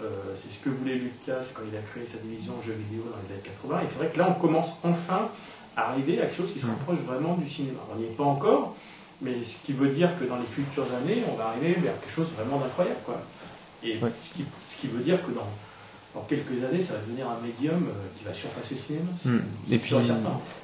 [0.00, 3.18] Euh, c'est ce que voulait Lucas quand il a créé sa division jeux vidéo dans
[3.28, 3.80] les années 80.
[3.82, 5.28] Et c'est vrai que là, on commence enfin
[5.76, 6.70] à arriver à quelque chose qui se Mm.
[6.70, 7.80] rapproche vraiment du cinéma.
[7.92, 8.74] On n'y est pas encore,
[9.20, 12.10] mais ce qui veut dire que dans les futures années, on va arriver vers quelque
[12.12, 13.00] chose vraiment d'incroyable.
[13.04, 13.20] Quoi.
[13.82, 14.10] Et Ouais.
[14.24, 15.46] ce, qui, ce qui veut dire que dans,
[16.14, 19.04] dans quelques années, ça va devenir un médium euh, qui va surpasser le cinéma.
[19.22, 19.42] C'est- Mm.
[19.68, 19.94] c'est Et puis.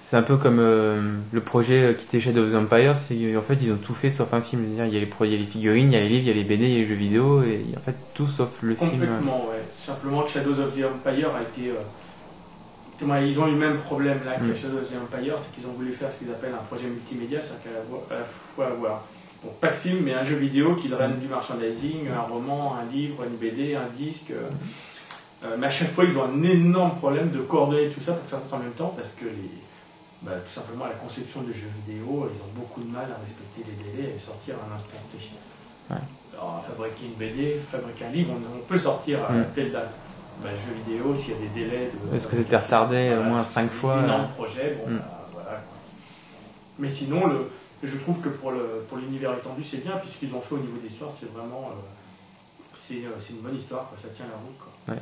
[0.07, 3.41] C'est un peu comme euh, le projet qui était Shadow of the Empire, c'est qu'en
[3.43, 4.65] fait ils ont tout fait sauf un film.
[4.69, 4.91] Il y a les,
[5.21, 6.65] il y a les figurines, il y a les livres, il y a les BD,
[6.67, 8.91] il y a les jeux vidéo, et en fait tout sauf le film.
[8.91, 9.63] Complètement, ouais.
[9.77, 11.71] Simplement que Shadows of the Empire a été.
[11.71, 11.75] euh,
[13.01, 14.57] ils ont eu le même problème là que Mm.
[14.57, 17.63] Shadows the Empire, c'est qu'ils ont voulu faire ce qu'ils appellent un projet multimédia, c'est-à-dire
[17.65, 19.03] qu'à la, vo- à la fois avoir
[19.43, 22.91] donc, pas de film, mais un jeu vidéo qui draine du merchandising, un roman, un
[22.91, 24.31] livre, une BD, un disque.
[24.31, 24.49] euh.
[25.45, 28.25] Euh, mais à chaque fois, ils ont un énorme problème de coordonner tout ça pour
[28.25, 29.51] que ça sorte en même temps parce que les,
[30.23, 33.63] bah, tout simplement, la conception du jeu vidéo, ils ont beaucoup de mal à respecter
[33.71, 35.19] les délais et sortir à un instant T.
[35.93, 36.01] Ouais.
[36.33, 39.47] Alors, fabriquer une BD, fabriquer un livre, on, on peut sortir à Mm.
[39.55, 39.93] telle date.
[40.43, 42.11] Bah, jeu vidéo, s'il y a des délais de.
[42.11, 44.35] Parce que c'était retardé au moins cinq c'est fois, Des énormes euh.
[44.35, 44.99] projets, bon, Mm.
[44.99, 45.61] bah, voilà.
[46.79, 47.51] Mais sinon, le,
[47.83, 50.77] je trouve que pour le- pour l'univers étendu, c'est bien, puisqu'ils ont fait au niveau
[50.79, 51.71] de l'histoire, c'est vraiment.
[51.71, 51.81] euh,
[52.75, 54.59] c'est euh, c'est une bonne histoire, quoi, ça tient la route.
[54.59, 54.97] Quoi.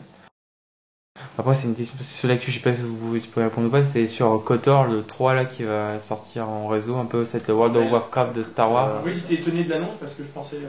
[1.39, 2.97] Après, c'est une question, sur l'actu, je sais pas si vous,
[3.33, 6.97] pouvez répondre ou pas, c'est sur KOTOR, le 3 là, qui va sortir en réseau,
[6.97, 7.91] un peu, c'est le World of Ouais.
[7.93, 8.89] Warcraft de Star Wars.
[8.97, 10.69] Euh, oui, j'étais étonné de l'annonce parce que je pensais, euh,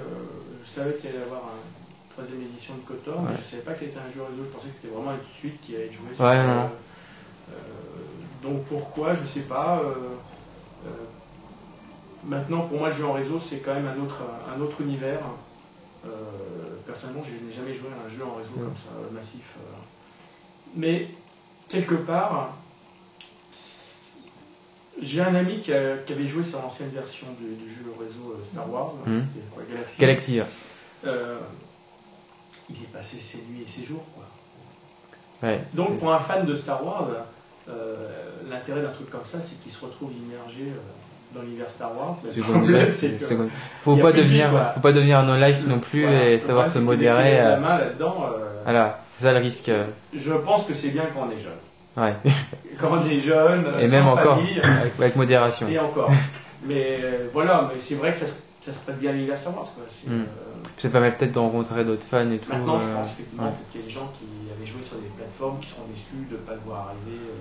[0.64, 1.83] je savais qu'il allait y avoir une
[2.14, 3.36] troisième édition de KOTOR, mais Ouais.
[3.36, 4.44] je savais pas que c'était un jeu réseau.
[4.44, 6.24] Je pensais que c'était vraiment une suite qui allait être jouée sur.
[6.24, 6.70] Ouais, euh, non,
[7.52, 7.54] euh,
[8.44, 9.80] donc pourquoi, je sais pas.
[9.84, 10.90] euh,
[12.26, 14.22] maintenant, pour moi, le jeu en réseau, c'est quand même un autre,
[14.56, 15.20] un autre univers.
[16.86, 18.64] Personnellement, je n'ai jamais joué à un jeu en réseau Ouais.
[18.66, 19.56] comme ça, massif.
[20.76, 21.08] Mais
[21.70, 22.54] quelque part,
[25.02, 28.36] j'ai un ami qui, a- qui avait joué sur l'ancienne version du, du jeu réseau
[28.38, 29.64] euh, Star Wars, c'était quoi,
[30.00, 30.42] Galaxy.
[31.06, 31.40] Euh,
[32.70, 34.04] il est passé ses nuits et ses jours.
[34.14, 34.24] Quoi.
[35.50, 37.08] Ouais, Donc pour un fan de Star Wars,
[37.70, 37.96] euh,
[38.50, 42.18] l'intérêt d'un truc comme ça, c'est qu'il se retrouve immergé euh, dans l'univers Star Wars.
[42.24, 43.48] Le Seconde problème, c'est que
[43.84, 46.30] Faut pas vie, devenir, faut pas devenir un no-life non plus Voilà.
[46.30, 47.40] et savoir se modérer.
[47.42, 49.72] euh, la main là-dedans, euh, Voilà, c'est ça le risque.
[50.14, 51.52] je pense que c'est bien quand on est jeune.
[51.96, 52.14] Ouais.
[52.80, 55.68] Quand on est jeune, Et sans même encore, famille, avec, avec modération.
[55.70, 56.12] Et encore.
[56.66, 59.38] mais euh, voilà, mais c'est vrai que ça, se- ça se prête bien à l'univers
[59.38, 59.66] Star Wars.
[59.76, 59.84] Quoi.
[60.66, 62.52] Euh, Ça permet peut-être de rencontrer d'autres fans et tout.
[62.52, 63.50] Maintenant, je euh, pense effectivement ouais.
[63.52, 66.28] peut-être qu'il y a des gens qui avaient joué sur des plateformes qui seront déçus
[66.30, 67.20] de ne pas le voir arriver.
[67.20, 67.34] euh,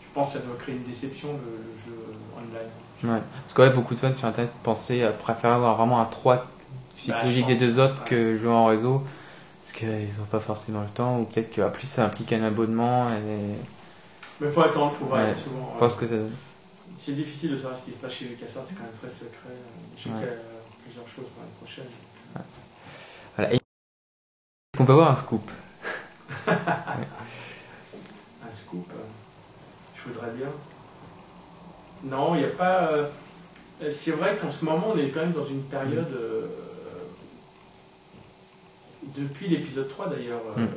[0.00, 1.96] je pense que ça doit créer une déception le, jeu
[2.36, 3.14] online.
[3.14, 3.20] Ouais.
[3.42, 6.46] Parce que ouais, beaucoup de fans sur internet pensaient euh, préférer avoir vraiment un 3
[6.96, 9.02] psychologique Bah, je des deux autres que jouer en réseau.
[9.62, 13.08] Parce qu'ils n'ont pas forcément le temps, ou peut-être qu'en plus ça implique un abonnement.
[13.08, 13.56] Et
[14.40, 15.34] Mais il faut attendre, il faut voir Ouais.
[15.34, 15.70] souvent.
[15.72, 16.14] je euh, pense que ça...
[16.98, 19.54] C'est difficile de savoir ce qui se passe chez LucasArts, c'est quand même très secret.
[19.96, 20.14] Je sais Ouais.
[20.16, 20.34] qu'il y a
[20.84, 21.86] plusieurs choses pour l'année prochaine.
[23.36, 23.52] Voilà.
[23.54, 25.50] Est-ce qu'on peut avoir un scoop
[26.46, 28.96] Un scoop, euh,
[29.94, 30.48] je voudrais bien.
[32.04, 32.88] Non, il n'y a pas.
[32.92, 33.08] euh,
[33.90, 36.12] c'est vrai qu'en ce moment, on est quand même dans une période.
[36.12, 36.46] euh,
[39.16, 40.68] depuis l'épisode 3 d'ailleurs, euh, Mm.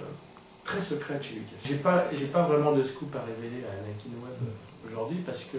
[0.64, 1.56] très secrète chez Lucas.
[1.64, 5.44] J'ai pas, j'ai pas vraiment de scoop à révéler à Anakin Web euh, aujourd'hui parce
[5.44, 5.58] que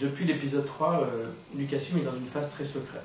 [0.00, 3.04] depuis l'épisode 3, euh, Lucasfilm est dans une phase très secrète.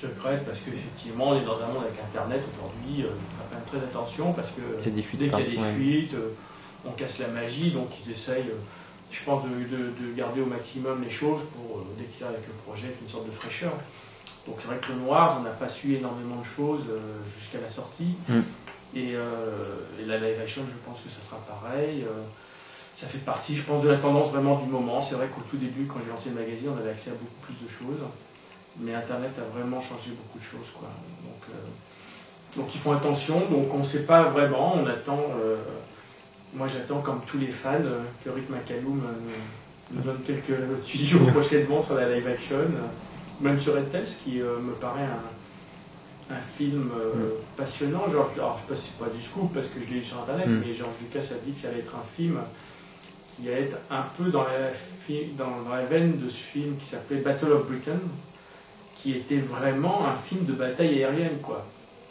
[0.00, 3.46] Secrète parce qu'effectivement, on est dans un monde avec Internet aujourd'hui, euh, il faut faire
[3.50, 5.50] quand même très attention parce que Il y a des fuites dès qu'il y a
[5.50, 5.72] des ouais.
[5.74, 6.30] fuites, euh,
[6.86, 8.60] on casse la magie, donc ils essayent, euh,
[9.10, 12.36] je pense, de, de- de garder au maximum les choses pour, euh, dès qu'ils arrivent
[12.38, 13.72] avec le projet, une sorte de fraîcheur.
[14.46, 16.98] Donc c'est vrai que le Noir, on n'a pas su énormément de choses euh,
[17.36, 18.14] jusqu'à la sortie.
[18.28, 18.40] Mm.
[18.94, 22.04] Et, euh, et la live action, je pense que ça sera pareil.
[22.04, 22.22] euh,
[22.96, 25.00] ça fait partie, je pense, de la tendance vraiment du moment.
[25.00, 27.40] C'est vrai qu'au tout début, quand j'ai lancé le magazine, on avait accès à beaucoup
[27.42, 28.02] plus de choses.
[28.80, 30.70] Mais Internet a vraiment changé beaucoup de choses.
[30.78, 30.88] Quoi.
[31.24, 33.40] Donc, euh, donc ils font attention.
[33.50, 34.76] Donc on ne sait pas vraiment.
[34.76, 35.18] On attend.
[35.42, 35.56] euh,
[36.54, 39.02] moi, j'attends, comme tous les fans, euh, que Rick McCallum
[39.90, 42.56] nous, donne quelques tuyaux prochainement sur la live action.
[43.40, 46.90] même sur Red Tails, qui me paraît un, un film
[47.56, 48.04] passionnant.
[48.08, 50.18] Alors, je sais pas si c'est pas du scoop parce que je l'ai lu sur
[50.20, 50.62] internet, Mm.
[50.66, 52.38] mais George Lucas a dit que ça allait être un film
[53.36, 54.70] qui allait être un peu dans la,
[55.36, 58.00] dans, dans la veine de ce film qui s'appelait Battle of Britain,
[59.02, 61.64] qui était vraiment un film de bataille aérienne, quoi.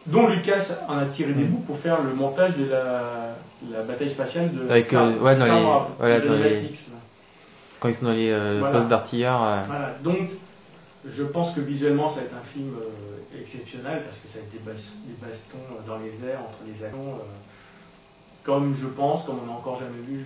[0.05, 1.47] Dont Lucas en a tiré des Mm.
[1.47, 3.35] bouts pour faire le montage de la,
[3.71, 6.43] la bataille spatiale de Avec, Star, ouais, dans Star les- Wars, voilà, de dans les-
[6.57, 6.97] Animatics, là.
[7.79, 8.75] Quand ils sont dans les euh, Voilà.
[8.77, 9.43] postes d'artilleurs.
[9.43, 10.29] euh, Voilà, donc
[11.05, 14.45] je pense que visuellement ça va être un film euh, exceptionnel parce que ça va
[14.45, 14.71] être des, bas-
[15.05, 17.19] des bastons dans les airs entre les avions,
[18.43, 20.25] comme je pense, comme on n'a encore jamais vu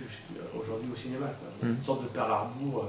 [0.58, 1.26] aujourd'hui au cinéma.
[1.26, 1.68] quoi.
[1.68, 1.72] Mm.
[1.72, 2.86] Une sorte de Pearl Harbor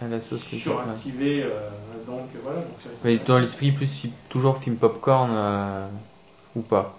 [0.00, 0.42] à la sauce.
[0.44, 1.68] suractivé, euh,
[2.06, 2.58] donc voilà.
[2.60, 2.66] Donc,
[3.04, 5.86] Mais dans l'esprit, plus toujours film popcorn euh,
[6.56, 6.96] ou pas.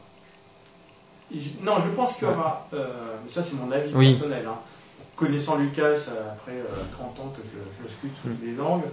[1.33, 4.11] Je- Non, je pense qu'il y aura, euh, ça c'est mon avis Oui.
[4.11, 4.57] personnel, hein.
[5.15, 8.35] connaissant Lucas euh, après euh, 30 ans que je, je le scrute sous Mm.
[8.37, 8.87] tous les angles,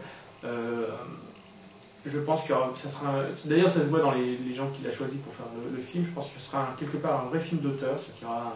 [2.05, 3.15] je pense que ça sera.
[3.47, 5.83] D'ailleurs, ça se voit dans les, les gens qu'il a choisis pour faire le, le
[5.83, 6.05] film.
[6.05, 8.43] Je pense que ce sera quelque part un vrai film d'auteur, c'est qu'il y aura
[8.43, 8.53] un-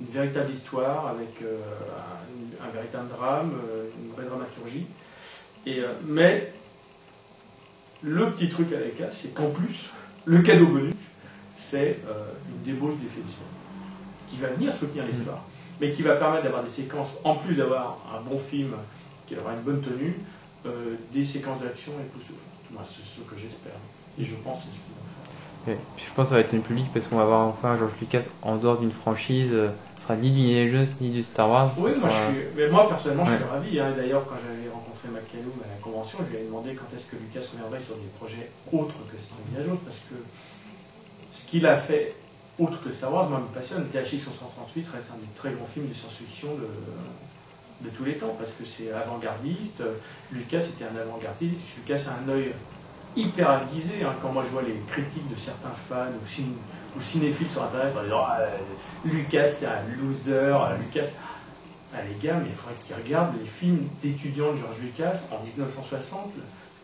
[0.00, 1.58] une véritable histoire avec euh,
[2.60, 4.86] un, un véritable drame, euh, une vraie dramaturgie.
[5.66, 6.52] Et, euh, mais
[8.02, 9.90] le petit truc avec ça, c'est qu'en plus,
[10.24, 10.94] le cadeau bonus,
[11.54, 11.98] c'est
[12.48, 13.36] une débauche d'effectifs
[14.26, 15.42] qui va venir soutenir l'histoire,
[15.80, 18.74] mais qui va permettre d'avoir des séquences, en plus d'avoir un bon film
[19.26, 20.18] qui aura une bonne tenue,
[20.66, 22.38] euh, des séquences d'action époustouflantes.
[22.70, 23.72] Moi, c'est ce que j'espère.
[24.18, 25.78] Et je pense que c'est ce qu'ils vont faire.
[25.96, 28.26] Je pense que ça va être une public parce qu'on va avoir enfin George Lucas
[28.42, 29.54] en dehors d'une franchise.
[30.00, 31.72] Sera ni du Jones ni du Star Wars.
[31.78, 33.80] Oui, moi, sera- je suis, mais moi personnellement, je suis ravi.
[33.80, 33.92] hein.
[33.96, 37.16] D'ailleurs, quand j'avais rencontré McCallum à la convention, je lui ai demandé quand est-ce que
[37.16, 40.14] Lucas reviendrait sur des projets autres que Star Jones, parce que
[41.32, 42.14] ce qu'il a fait
[42.58, 43.86] autre que Star Wars, moi, me passionne.
[43.88, 48.34] THX 138 reste un des très grands films de science-fiction de, de tous les temps,
[48.38, 49.82] parce que c'est avant-gardiste.
[50.32, 51.60] Lucas était un avant-gardiste.
[51.78, 52.52] Lucas a un œil
[53.16, 54.02] hyper aiguisé.
[54.04, 54.14] hein.
[54.20, 56.56] Quand moi je vois les critiques de certains fans ou, cin-
[56.96, 58.40] ou cinéphiles sur Internet en disant Ah,
[59.04, 61.08] Lucas c'est un loser, euh, Lucas.
[61.92, 65.44] Ah, les gars, mais il faudrait qu'ils regardent les films d'étudiants de George Lucas en
[65.44, 66.30] 1960.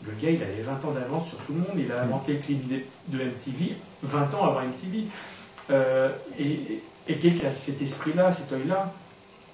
[0.05, 1.77] Le gars, il avait 20 ans d'avance sur tout le monde.
[1.77, 2.69] Il a inventé le clip
[3.09, 5.05] de MTV 20 ans avant MTV.
[5.71, 8.93] Euh, et et quelqu'un a cet esprit-là, cet œil-là,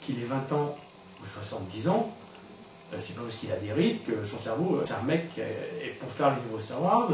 [0.00, 0.74] qu'il ait 20 ans
[1.22, 2.10] ou 70 ans,
[2.92, 5.26] euh, c'est pas parce qu'il a des rides que son cerveau, euh, c'est un mec,
[5.38, 7.10] et pour faire le nouveau Star Wars,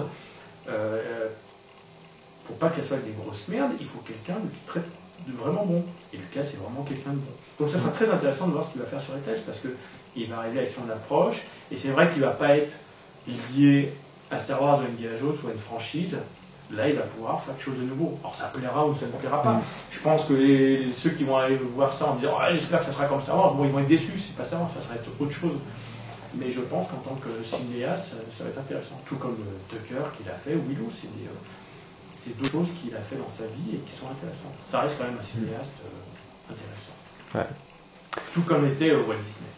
[2.48, 5.66] pour pas que ça soit des grosses merdes, il faut quelqu'un de, très, de vraiment
[5.66, 5.84] bon.
[6.14, 7.32] Et Lucas, c'est vraiment quelqu'un de bon.
[7.60, 9.60] Donc ça sera très intéressant de voir ce qu'il va faire sur les tests, parce
[9.60, 12.74] qu'il va arriver avec son approche, et c'est vrai qu'il va pas être
[13.54, 13.92] lié
[14.30, 16.16] à Star Wars ou à Indiana Jones ou à une franchise.
[16.70, 18.18] Là, il va pouvoir faire quelque chose de nouveau.
[18.22, 19.60] Alors, ça plaira ou ça ne plaira pas.
[19.90, 22.86] Je pense que les, ceux qui vont aller voir ça en disant Ah, j'espère que
[22.86, 24.80] ça sera comme Star Wars, bon, ils vont être déçus, c'est pas Star Wars, ça
[24.80, 25.58] sera autre chose.
[26.34, 29.00] Mais je pense qu'en tant que cinéaste, ça, ça va être intéressant.
[29.06, 31.36] Tout comme euh, Tucker qu'il a fait, ou Willow, c'est des, euh,
[32.20, 34.54] c'est deux choses qu'il a fait dans sa vie et qui sont intéressantes.
[34.70, 36.96] Ça reste quand même un cinéaste euh, intéressant.
[37.34, 38.22] Ouais.
[38.34, 39.50] Tout comme était euh, Walt Disney.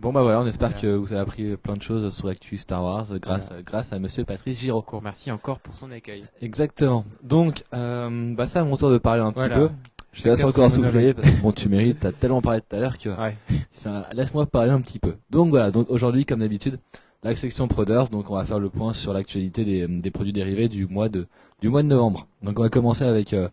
[0.00, 0.82] Bon bah voilà, on espère Voilà.
[0.82, 4.24] que vous avez appris plein de choses sur l'actu Star Wars grâce, grâce à Monsieur
[4.24, 4.84] Patrice Giraud.
[5.02, 6.24] Merci encore pour son accueil.
[6.40, 7.04] Exactement.
[7.24, 9.70] Donc, euh, bah ça, à mon tour de parler un petit peu.
[10.12, 11.14] Je te laisse encore souffler monologue.
[11.16, 13.36] parce que bon, tu mérites, t'as tellement parlé tout à l'heure que Ouais.
[13.72, 15.14] ça, laisse-moi parler un petit peu.
[15.30, 16.78] Donc voilà, donc aujourd'hui, comme d'habitude,
[17.24, 20.68] la section Proders, donc on va faire le point sur l'actualité des, des produits dérivés
[20.68, 21.26] du mois de,
[21.60, 22.26] du mois de novembre.
[22.42, 23.48] Donc on va commencer avec, euh,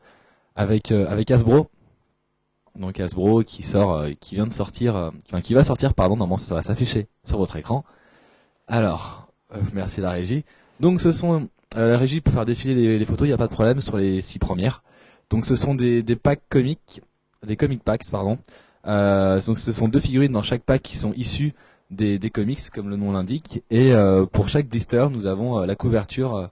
[0.56, 1.68] avec, euh, avec Hasbro.
[2.76, 6.18] Donc Hasbro qui sort, euh, qui vient de sortir, euh, enfin qui va sortir, pardon,
[6.18, 7.86] normalement ça va s'afficher sur votre écran.
[8.68, 10.44] Alors, euh, merci la régie.
[10.80, 13.54] Donc ce sont, la régie peut faire défiler les, photos, il n'y a pas de
[13.54, 14.84] problème sur les six premières.
[15.30, 17.02] Donc ce sont des, packs comiques,
[17.46, 18.38] des comic packs, pardon.
[18.86, 21.54] Donc ce sont deux figurines dans chaque pack qui sont issues
[21.92, 23.64] des, comics, comme le nom l'indique.
[23.72, 23.94] Et
[24.34, 26.50] pour chaque blister, nous avons la couverture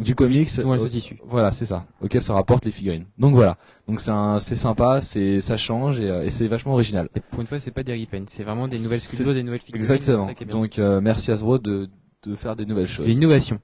[0.00, 0.48] du comics.
[0.92, 1.18] Issues.
[1.26, 1.86] Voilà, c'est ça.
[2.02, 3.04] Auquel se rapportent les figurines.
[3.18, 3.56] Donc voilà.
[3.88, 7.08] Donc c'est c'est sympa, c'est ça change et, euh, et c'est vachement original.
[7.14, 9.60] Et pour une fois, c'est pas des repaints, c'est vraiment des nouvelles sculptures, des nouvelles
[9.60, 9.80] figurines.
[9.80, 10.30] Exactement.
[10.50, 11.88] Donc euh, merci Hasbro de,
[12.24, 13.06] de faire des nouvelles choses.
[13.06, 13.58] L'innovation.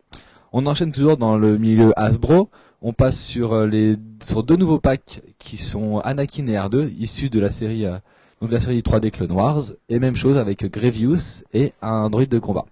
[0.53, 2.51] On enchaîne toujours dans le milieu Hasbro.
[2.83, 7.31] On passe sur euh, les sur deux nouveaux packs qui sont Anakin et R2 issus
[7.31, 7.99] de la série euh,
[8.41, 12.39] donc la série 3D Clone Wars et même chose avec Grievous et un droïde de
[12.39, 12.67] combat.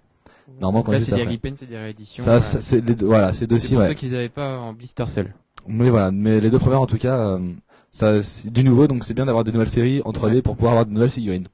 [0.61, 2.23] Normalement quand Là, c'est des repaints, c'est des rééditions.
[2.23, 3.89] Ça, euh, ça, c'est les deux, voilà, c'est deux c'est ci pour ouais.
[3.89, 5.35] ceux qu'ils avaient pas en blister seul.
[5.67, 7.53] Mais voilà, mais les deux premières en tout cas, euh,
[7.91, 10.73] ça c'est du nouveau, donc c'est bien d'avoir des nouvelles séries en 3D pour pouvoir
[10.73, 11.47] avoir de nouvelles figurines.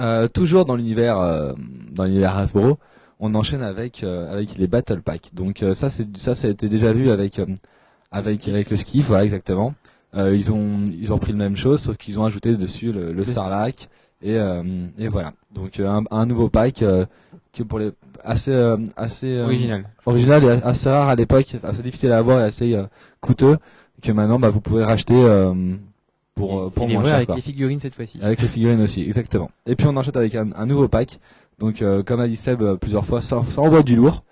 [0.00, 1.52] Euh, toujours dans l'univers, euh,
[1.92, 2.78] dans l'univers Hasbro,
[3.20, 5.34] on enchaîne avec avec les Battle Packs.
[5.34, 7.40] Donc ça c'est ça ça a été déjà vu avec
[8.10, 9.74] avec avec le skiff, voilà exactement.
[10.16, 13.24] Ils ont ils ont pris la même chose, sauf qu'ils ont ajouté dessus le, le
[13.24, 13.88] Sarlacc
[14.24, 14.62] et euh,
[14.98, 15.32] et voilà.
[15.54, 17.06] Donc euh, un, un nouveau pack euh,
[17.52, 17.92] qui pour les
[18.24, 18.52] assez
[18.96, 19.84] assez Original.
[20.06, 22.76] original et assez rare à l'époque, assez difficile à avoir et assez
[23.20, 23.58] coûteux
[24.02, 25.14] que maintenant bah, vous pouvez racheter
[26.34, 27.14] pour pour moins cher.
[27.14, 27.36] avec quoi.
[27.36, 28.18] les figurines cette fois-ci.
[28.22, 29.50] Avec les figurines aussi, exactement.
[29.66, 31.20] Et puis on enchaîne avec un, un nouveau pack.
[31.60, 34.24] Donc euh, comme a dit Seb euh, plusieurs fois, ça, ça envoie du lourd.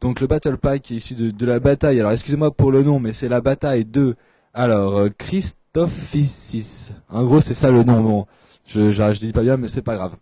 [0.00, 2.00] Donc le Battle Pack est issu de, de la bataille.
[2.00, 4.16] Alors excusez-moi pour le nom, mais c'est la bataille de
[4.54, 6.90] alors euh, Christophicis.
[7.08, 8.00] En gros c'est ça le nom.
[8.00, 8.26] Bon,
[8.68, 10.12] je, je, je dis pas bien, mais c'est pas grave.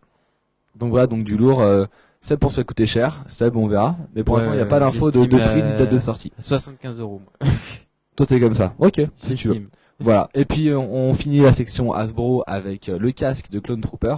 [0.74, 1.60] Donc voilà, donc du lourd.
[1.60, 1.84] Euh,
[2.22, 3.22] Seb pour se fait coûter cher.
[3.28, 3.96] Seb on verra.
[4.14, 6.00] Mais pour l'instant il n'y a pas d'info de, prix ni de date de euh,
[6.00, 6.32] sortie.
[6.40, 7.20] 75 euros.
[8.16, 8.74] Toi t'es comme ça.
[8.78, 9.62] Ok, si tu veux.
[10.00, 10.28] Voilà.
[10.34, 14.16] Et puis euh, on finit la section Hasbro avec euh, le casque de Clone Trooper.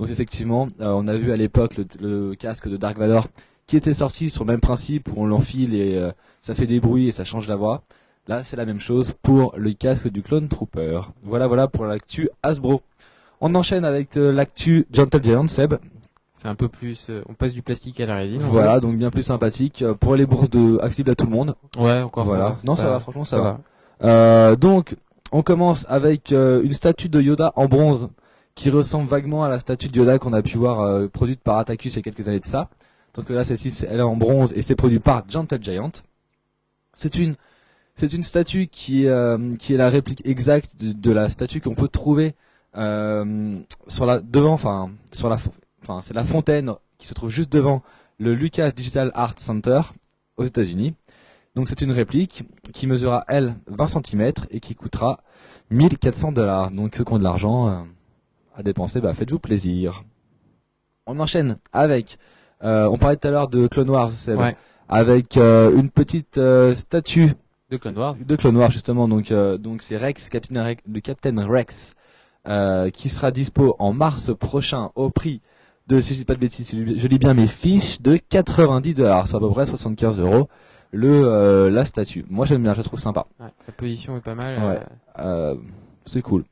[0.00, 3.28] Donc effectivement, euh, on a vu à l'époque le, le casque de Dark Vador
[3.66, 6.80] qui était sorti sur le même principe où on l'enfile et euh, ça fait des
[6.80, 7.82] bruits et ça change la voix.
[8.28, 11.00] Là, c'est la même chose pour le casque du Clone Trooper.
[11.22, 12.82] Voilà, voilà pour l'actu Hasbro.
[13.40, 15.74] On enchaîne avec euh, l'actu Gentle Giant Seb.
[16.34, 17.06] C'est un peu plus.
[17.10, 18.40] euh, on passe du plastique à la résine.
[18.40, 21.54] Voilà, donc bien plus sympathique euh, pour les bourses de accessibles à tout le monde.
[21.78, 22.24] Ouais, encore.
[22.24, 22.56] voilà.
[22.64, 23.52] non, ça va, franchement, ça, ça va.
[24.00, 24.08] va.
[24.08, 24.96] Euh, donc,
[25.32, 28.08] on commence avec euh, une statue de Yoda en bronze
[28.54, 31.58] qui ressemble vaguement à la statue de Yoda qu'on a pu voir euh, produite par
[31.58, 32.68] Atticus il y a quelques années de ça.
[33.14, 35.90] Donc là, celle-ci, elle est en bronze et c'est produit par Gentle Giant.
[36.92, 37.34] C'est une
[37.94, 41.74] C'est une statue qui, euh, qui est la réplique exacte de, de la statue qu'on
[41.74, 42.34] peut trouver
[42.76, 43.58] euh,
[43.88, 45.38] sur la devant, enfin sur la,
[45.82, 47.82] enfin c'est la fontaine qui se trouve juste devant
[48.18, 49.80] le Lucas Digital Art Center
[50.36, 50.94] aux États-Unis.
[51.54, 55.20] Donc c'est une réplique qui mesurera elle 20 cm et qui coûtera
[55.70, 56.70] 1400 dollars.
[56.70, 57.80] Donc ceux qui ont de l'argent euh,
[58.56, 60.04] à dépenser, bah faites-vous plaisir.
[61.06, 62.18] On enchaîne avec,
[62.62, 64.56] euh, on parlait tout à l'heure de Clone Wars, Ouais.
[64.88, 67.32] avec euh, une petite euh, statue
[67.70, 68.16] De Clone Wars.
[68.16, 69.08] de Clone Wars justement.
[69.08, 71.94] Donc euh, donc c'est Rex, Captain Rex, le Captain Rex,
[72.48, 75.40] euh, qui sera dispo en mars prochain au prix
[75.88, 79.26] de, si je dis pas de bêtises, je lis- bien mes fiches, de 90 dollars,
[79.28, 80.48] soit à peu près 75 euros.
[80.92, 82.24] Le euh, la statue.
[82.30, 83.26] Moi j'aime bien, je la trouve sympa.
[83.40, 84.58] Ouais, la position est pas mal.
[84.58, 84.80] Ouais.
[85.18, 85.54] euh, Euh,
[86.04, 86.44] c'est cool.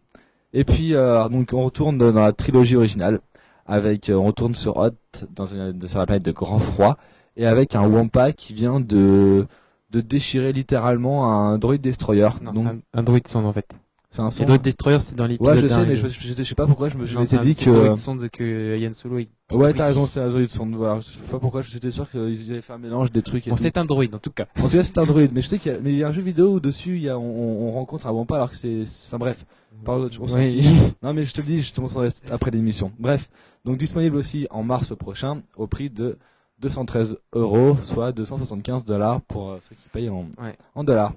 [0.53, 3.21] Et puis euh, donc on retourne dans la trilogie originale
[3.67, 4.91] avec euh, on retourne sur Hot
[5.35, 6.97] dans une, sur la planète de Grand Froid
[7.37, 9.47] et avec un Wampa qui vient de
[9.91, 12.29] de déchirer littéralement un droid destroyer.
[12.43, 13.69] Non, donc un, un droid sonde en fait.
[14.17, 14.45] C'est un son.
[14.45, 15.57] droid destroyer, c'est dans l'épisode.
[15.57, 17.43] Ouais, je sais, mais je, je, je sais pas pourquoi je me je m'étais c'est
[17.43, 19.19] dit c'est que droid sonde que Yann Solo.
[19.19, 20.75] il- ouais t'as raison c'est un droid sonde.
[20.75, 23.47] Voilà, je sais pas pourquoi j'étais sûr qu'ils avaient fait un mélange des trucs.
[23.47, 24.47] Et Bon, c'est un droid en tout cas.
[24.59, 25.23] En tout cas, c'est un droid.
[25.33, 26.97] Mais je sais qu'il y a, mais il y a un jeu vidéo où dessus,
[26.97, 29.45] il y a, on, on on rencontre un Wampa alors que c'est, c'est- enfin bref.
[29.85, 30.65] Parle- on Oui.
[31.03, 32.93] Non, mais je te le dis, je te montrerai après l'émission.
[32.99, 33.29] Bref.
[33.65, 36.17] Donc, disponible aussi en mars prochain au prix de
[36.61, 40.57] 213 euros, soit 275 dollars pour euh, ceux qui payent en, Ouais.
[40.75, 41.13] en dollars.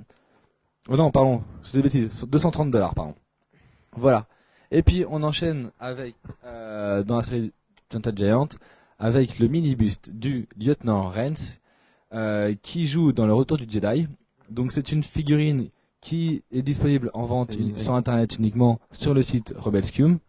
[0.90, 1.44] Oh non, pardon.
[1.64, 2.26] Je dis des bêtises.
[2.30, 3.14] 230 dollars, pardon.
[3.96, 4.26] Voilà.
[4.72, 6.16] Et puis, on enchaîne avec,
[6.46, 7.54] euh, dans la série
[7.92, 8.50] Gentle Giant,
[9.00, 11.60] avec le mini-buste du lieutenant Rens,
[12.14, 14.08] euh, qui joue dans le Retour du Jedi.
[14.50, 15.70] Donc c'est une figurine
[16.00, 20.20] qui est disponible en vente sur internet uniquement sur le site Rebelscum.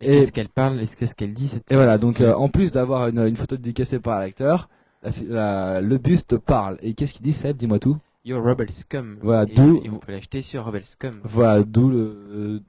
[0.00, 2.48] Et, Et- qu'est-ce qu'elle parle et qu'est-ce qu'elle dit cette Et voilà, donc euh, en
[2.50, 4.68] plus d'avoir une, une photo dédicacée par l'acteur,
[5.02, 6.76] la fi- la- le buste parle.
[6.82, 7.56] Et qu'est-ce qu'il dit Seb?
[7.56, 7.96] Dis-moi tout.
[8.26, 9.18] Yo Rebel Scum.
[9.22, 11.20] Voilà, et, d'où- et vous pouvez l'acheter sur Rebel Scum.
[11.24, 12.60] Voilà, d'où le, euh,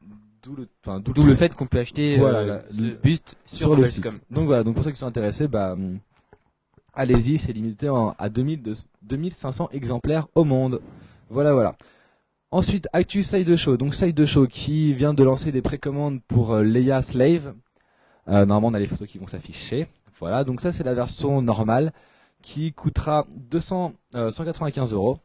[0.43, 3.57] d'où le, enfin, d'où le fait qu'on peut acheter Voilà, euh, ce le- buste sur,
[3.57, 4.05] sur le Rebel site.
[4.07, 4.19] Scum.
[4.29, 5.97] Donc voilà, donc pour ceux qui sont intéressés, bah hum,
[6.93, 10.79] allez-y, c'est limité en- à 2000 de- 2500 exemplaires au monde.
[11.29, 11.75] Voilà, voilà.
[12.51, 13.75] Ensuite, Actu Side Show.
[13.77, 17.53] Donc Side Show qui vient de lancer des précommandes pour euh, Leia Slave.
[18.29, 19.87] Euh, normalement, on a les photos qui vont s'afficher.
[20.19, 21.91] Voilà, donc ça c'est la version normale
[22.41, 25.17] qui coûtera 200, euh, 195 euros.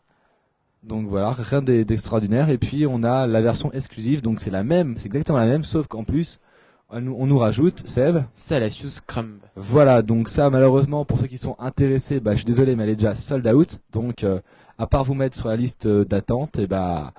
[0.83, 2.51] Donc voilà, rien d'e- d'extraordinaire.
[2.51, 5.65] Et puis on a la version exclusive, donc c'est la même, c'est exactement la même,
[5.65, 6.41] sauf qu'en plus
[6.91, 8.25] on nous, on nous rajoute, Seb.
[8.35, 9.39] Salacious Crumb.
[9.57, 12.91] Voilà, donc ça malheureusement pour ceux qui sont intéressés, bah je suis désolé mais elle
[12.91, 13.79] est déjà sold out.
[13.93, 14.41] Donc euh,
[14.77, 17.13] à part vous mettre sur la liste euh, d'attente, et bah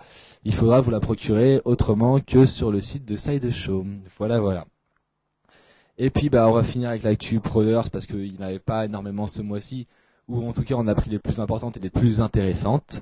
[0.44, 3.86] il faudra vous la procurer autrement que sur le site de Side Show.
[4.18, 4.66] Voilà, voilà.
[5.98, 8.86] Et puis bah on va finir avec l'actu Proders parce qu'il n'y en avait pas
[8.86, 9.88] énormément ce mois-ci,
[10.28, 13.02] ou en tout cas on a pris les plus importantes et les plus intéressantes.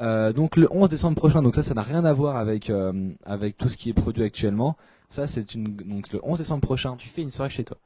[0.00, 3.10] Euh, donc le 11 décembre prochain, donc ça ça n'a rien à voir avec euh,
[3.24, 4.76] avec tout ce qui est produit actuellement.
[5.08, 6.96] Ça c'est une donc le 11 décembre prochain.
[6.96, 7.78] Tu fais une soirée chez toi.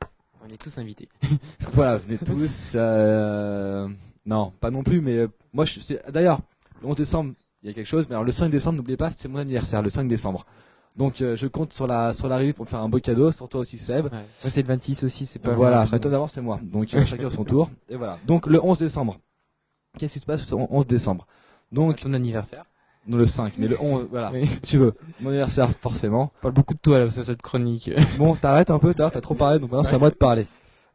[0.45, 1.09] On est tous invités.
[1.73, 2.73] Voilà, venez tous.
[2.75, 3.89] euh,
[4.27, 5.79] Non, pas non plus, mais euh, moi je
[6.11, 6.41] D'ailleurs,
[6.83, 7.33] le 11 décembre,
[7.63, 9.83] il y a quelque chose, mais alors le 5 décembre, n'oubliez pas, c'est mon anniversaire,
[9.83, 10.47] le 5 décembre.
[10.97, 13.49] Donc euh, je compte sur la sur l'arrivée pour me faire un beau cadeau, sur
[13.49, 14.07] toi aussi Seb.
[14.07, 14.11] Ouais.
[14.11, 16.59] Moi c'est le 26 aussi, c'est pas Voilà, toi d'abord c'est moi.
[16.63, 17.71] Donc chacun son tour.
[17.89, 18.19] Et voilà.
[18.27, 19.19] Donc le 11 décembre.
[19.99, 21.27] Qu'est-ce qui se passe le 11 décembre?
[21.73, 22.65] Donc ton anniversaire.
[23.07, 24.31] non, le 5, mais le 11, voilà.
[24.33, 24.49] Oui.
[24.63, 24.95] Tu veux.
[25.21, 26.33] Mon anniversaire forcément.
[26.39, 27.91] On parle beaucoup de toi là sur cette chronique.
[28.19, 30.47] Bon, t'arrêtes un peu, t'as t'as trop parlé, donc maintenant c'est à moi de parler.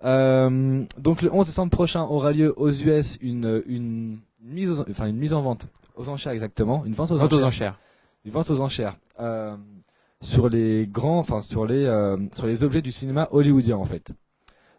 [0.04, 5.08] Euh, donc le 11 décembre prochain aura lieu aux US une une mise aux- enfin
[5.08, 7.80] une mise en vente aux enchères exactement, une vente aux Vente enchères, aux enchères.
[8.26, 9.56] une vente aux enchères euh,
[10.22, 14.14] sur les grands enfin sur les euh, sur les objets du cinéma hollywoodien en fait.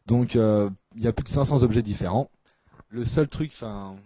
[0.06, 2.28] Donc euh, il y a plus de 500 objets différents.
[2.90, 3.96] Le seul truc enfin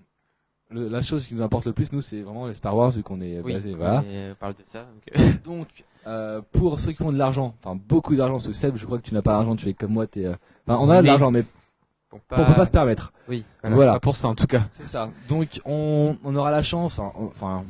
[0.70, 3.02] le- la chose qui nous importe le plus nous c'est vraiment les Star Wars vu
[3.02, 4.02] qu'on est Oui, basé voilà.
[4.06, 4.80] on parle de ça.
[4.80, 5.68] donc, euh, Donc,
[6.06, 9.02] euh, pour ceux qui ont de l'argent, enfin beaucoup d'argent, ce Seb, je crois que
[9.06, 10.24] tu n'as pas d'argent, tu es comme moi, t'es.
[10.26, 10.34] euh,
[10.66, 11.44] Enfin, on a de l'argent, mais
[12.12, 13.12] on peut pas se permettre.
[13.28, 13.76] Oui, voilà.
[13.76, 13.92] Voilà.
[13.94, 14.62] Pas pour ça en tout cas.
[14.72, 15.10] C'est ça.
[15.28, 17.64] Donc, on, on aura la chance, enfin,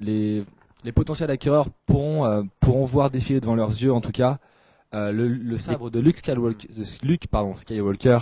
[0.00, 0.44] les
[0.84, 4.38] les potentiels acquéreurs pourront euh, pourront voir défiler devant leurs yeux, en tout cas,
[4.94, 8.18] euh, le, le sabre de Luke Skywalker, de Luke, pardon, Skywalker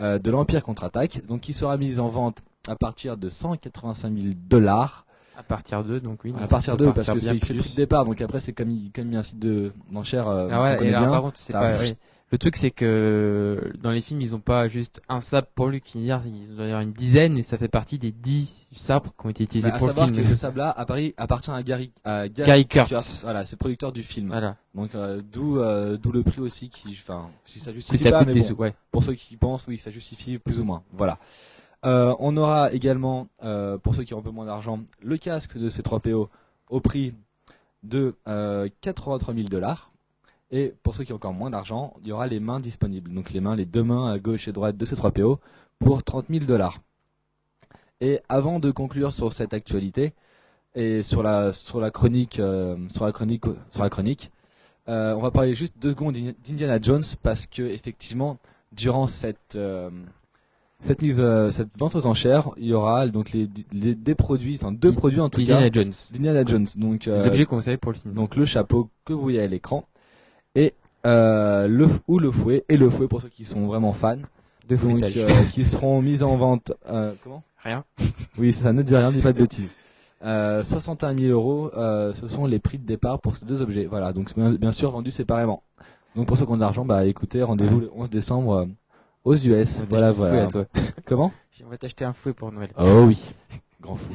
[0.00, 4.26] euh, de l'Empire contre-attaque, donc qui sera mis en vente à partir de 185 000
[4.48, 5.06] dollars.
[5.36, 6.34] À partir d'eux, donc oui.
[6.40, 8.90] À partir d'eux, parce que c'est le prix de départ, donc après c'est comme il,
[8.92, 10.28] comme il y a un site de d'enchères.
[10.28, 11.08] euh, Ah ouais, et bien.
[11.10, 11.94] par contre, c'est ça- pas, oui.
[12.30, 15.82] Le truc, c'est que dans les films, ils ont pas juste un sabre pour lui
[15.82, 19.28] qui ils ont d'ailleurs une dizaine et ça fait partie des dix sabres qui ont
[19.28, 20.18] été utilisés Bah, à pour le savoir film.
[20.22, 23.20] que ce sable-là à Paris appartient à Gary, à Gary Kurtz.
[23.22, 24.28] Voilà, c'est le producteur du film.
[24.28, 24.56] Voilà.
[24.74, 28.24] Donc euh, d'où euh, d'où le prix aussi qui, enfin, si ça justifie à pas,
[28.24, 28.72] mais bon, sous, ouais.
[28.90, 30.82] pour ceux qui pensent, oui, ça justifie plus ou moins.
[30.92, 31.18] Voilà.
[31.84, 35.56] Euh, on aura également, euh, pour ceux qui ont un peu moins d'argent, le casque
[35.58, 36.28] de C3PO
[36.70, 37.14] au prix
[37.82, 39.90] de euh, 83 000 dollars.
[40.52, 43.12] Et pour ceux qui ont encore moins d'argent, il y aura les mains disponibles.
[43.12, 45.38] Donc les mains, les deux mains à gauche et droite de C3PO
[45.78, 46.78] pour 30 000 dollars.
[48.00, 50.12] Et avant de conclure sur cette actualité
[50.74, 54.30] et sur la sur la chronique euh, sur la chronique sur la chronique,
[54.88, 58.38] euh, on va parler juste deux secondes d'Indi- d'Indiana Jones parce que effectivement
[58.72, 59.88] durant cette euh,
[60.82, 64.58] cette mise euh, cette vente aux enchères, il y aura donc les, les- des produits,
[64.60, 65.92] enfin deux produits en tout Indiana cas Jones.
[66.12, 66.66] d'Indiana Jones.
[66.76, 68.12] Donc Des euh, objets qu'on savait pour le film.
[68.14, 69.84] donc le chapeau que vous voyez à l'écran
[70.54, 70.74] et
[71.06, 74.16] euh, le ou le fouet et le fouet pour ceux qui sont vraiment fans.
[74.68, 76.72] de Donc, euh, qui seront mis en vente.
[76.88, 77.42] euh, comment?
[77.64, 77.84] Rien.
[78.38, 79.70] Oui, ça ne dit rien, dit pas de bêtises.
[80.24, 83.86] Euh, 61 000 euros, euh, ce sont les prix de départ pour ces deux objets.
[83.86, 85.62] Voilà, donc bien, sûr vendu séparément.
[86.16, 88.66] Donc pour ceux qui ont de l'argent, bah écoutez, rendez-vous le 11 décembre euh,
[89.24, 89.82] aux US.
[89.88, 90.48] Voilà, voilà.
[90.48, 90.66] fouet à toi.
[91.04, 91.32] Comment?
[91.64, 92.70] On va t'acheter un fouet pour Noël.
[92.76, 93.22] Oh oui,
[93.80, 94.12] grand fou.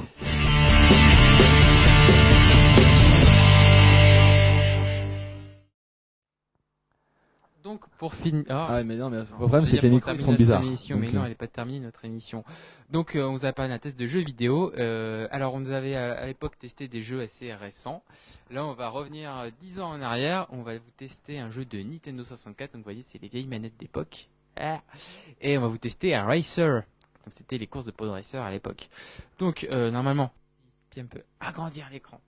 [7.63, 8.45] Donc pour finir.
[8.49, 10.63] Ah mais non, mais le problème c'est que les micros sont bizarres.
[10.63, 12.45] émission, mais non, euh, elle n'est pas terminée notre émission.
[12.91, 14.71] Donc euh, on vous a parlé d'un test de jeux vidéo.
[14.77, 18.03] Euh, alors on nous avait à, à l'époque testé des jeux assez récents.
[18.51, 20.47] Là on va revenir euh, 10 ans en arrière.
[20.51, 22.71] On va vous tester un jeu de Nintendo 64.
[22.71, 24.29] Donc vous voyez c'est les vieilles manettes d'époque.
[25.41, 26.83] Et on va vous tester un Racer.
[27.23, 28.89] Comme c'était les courses de Pod Racer à l'époque.
[29.37, 30.31] Donc euh, normalement,
[30.89, 32.19] puis un peu agrandir l'écran.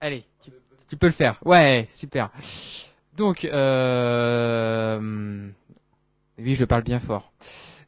[0.00, 0.26] Allez,
[0.88, 1.38] tu, peux le faire.
[1.46, 2.30] Ouais, super.
[3.16, 4.98] Donc, euh...
[6.38, 7.32] oui, je le parle bien fort.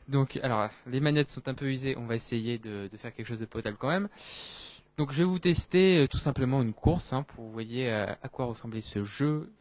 [0.08, 1.94] Donc, alors, les manettes sont un peu usées.
[1.98, 4.08] On va essayer de, faire quelque chose de potable quand même.
[4.96, 8.06] Donc, je vais vous tester euh, tout simplement une course hein, pour vous voyez euh,
[8.22, 9.52] à quoi ressemblait ce jeu,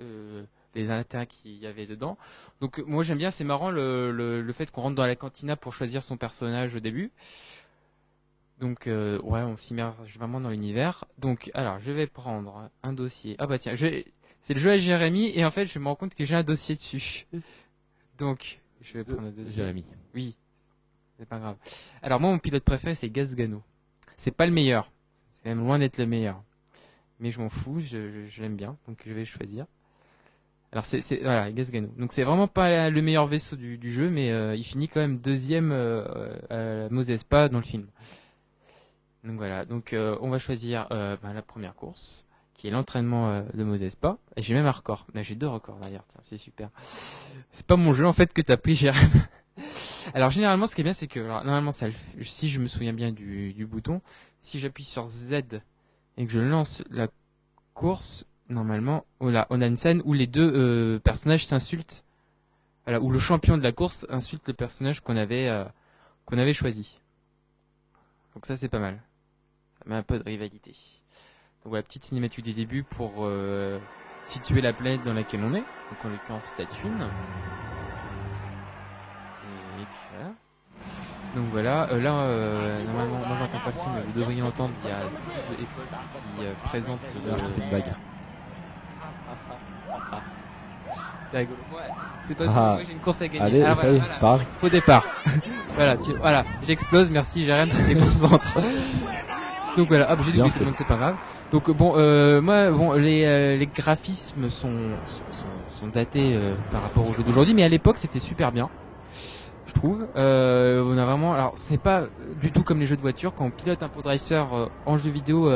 [0.76, 2.18] les intérêts qu'il y avait dedans.
[2.62, 3.32] Donc, moi, j'aime bien.
[3.32, 6.76] C'est marrant le, le, le fait qu'on rentre dans la cantina pour choisir son personnage
[6.76, 7.12] au début.
[8.60, 11.06] Donc, euh, ouais, on s'immerge vraiment dans l'univers.
[11.18, 13.36] Donc, alors, je vais prendre un dossier.
[13.40, 13.74] Ah bah tiens,
[14.46, 16.44] c'est le jeu à Jérémy et en fait je me rends compte que j'ai un
[16.44, 17.26] dossier dessus.
[18.20, 19.56] Donc je vais prendre un dossier.
[19.56, 19.84] Jérémy.
[20.14, 20.36] Oui,
[21.18, 21.56] c'est pas grave.
[22.04, 23.64] Alors moi mon pilote préféré c'est Gasgano.
[24.18, 24.92] C'est pas le meilleur,
[25.32, 26.44] c'est même loin d'être le meilleur.
[27.20, 29.66] Mais je m'en fous, je, je, je l'aime bien, donc je vais choisir.
[30.76, 31.88] Alors c'est c'est- voilà Gasgano.
[31.98, 35.20] Donc c'est vraiment pas le meilleur vaisseau du, jeu, mais euh, il finit quand même
[35.20, 37.88] deuxième euh, à Mosespa dans le film.
[39.24, 43.64] Donc voilà, donc euh, on va choisir ben, la première course qui est l'entraînement de
[43.64, 44.18] Mosespa.
[44.36, 45.08] Et j'ai même un record.
[45.14, 46.70] Là, j'ai deux records d'ailleurs, tiens, c'est super.
[47.54, 49.10] C'est pas mon jeu en fait que t'as pris, Jérém.
[50.14, 53.66] alors généralement, ce qui est bien, c'est que normalement, si je me souviens bien du
[53.66, 54.02] bouton,
[54.42, 55.62] si j'appuie sur Z
[56.18, 57.08] et que je lance la
[57.74, 62.04] course, normalement, là, on a une scène où les deux euh, personnages s'insultent.
[62.86, 65.66] Voilà, où le champion de la course insulte le personnage qu'on avait euh,
[66.26, 67.00] qu'on avait choisi.
[68.36, 69.02] Donc ça, c'est pas mal.
[69.80, 70.72] Ça met un peu de rivalité.
[70.72, 73.80] Donc voilà, petite cinématique du début pour euh,
[74.28, 75.64] situer la planète dans laquelle on est.
[75.64, 77.10] Donc en l'occurrence Tatooine.
[79.42, 80.34] Et, et puis voilà.
[81.36, 84.74] Donc voilà, euh, là euh, normalement moi j'entends pas le son mais vous devriez l'entendre,
[84.84, 85.02] il y a
[85.60, 85.86] épaule
[86.38, 87.02] qui euh, présente
[87.70, 87.94] bague.
[91.36, 91.58] C'est rigolo.
[91.74, 91.82] Ouais,
[92.22, 92.48] c'est pas Ah.
[92.48, 93.42] tout, moi j'ai une course à gagner.
[93.42, 94.16] Allez, Alors, ça voilà, voilà.
[94.20, 94.42] parle.
[94.58, 95.04] Faux départ.
[95.76, 98.58] voilà, tu, voilà, j'explose, merci Jérém, tu te concentres.
[99.76, 100.60] Donc voilà, hop, j'ai doublé tout fait.
[100.62, 101.16] le monde, c'est pas grave.
[101.52, 104.70] Donc bon, euh, moi, bon, les, euh, les graphismes sont,
[105.82, 108.70] sont, datés euh, par rapport aux jeux d'aujourd'hui, mais à l'époque c'était super bien,
[109.68, 110.08] je trouve.
[110.16, 112.04] Euh, on a vraiment, alors c'est pas
[112.42, 114.98] du tout comme les jeux de voiture quand on pilote un pod racer euh, en
[114.98, 115.52] jeu vidéo,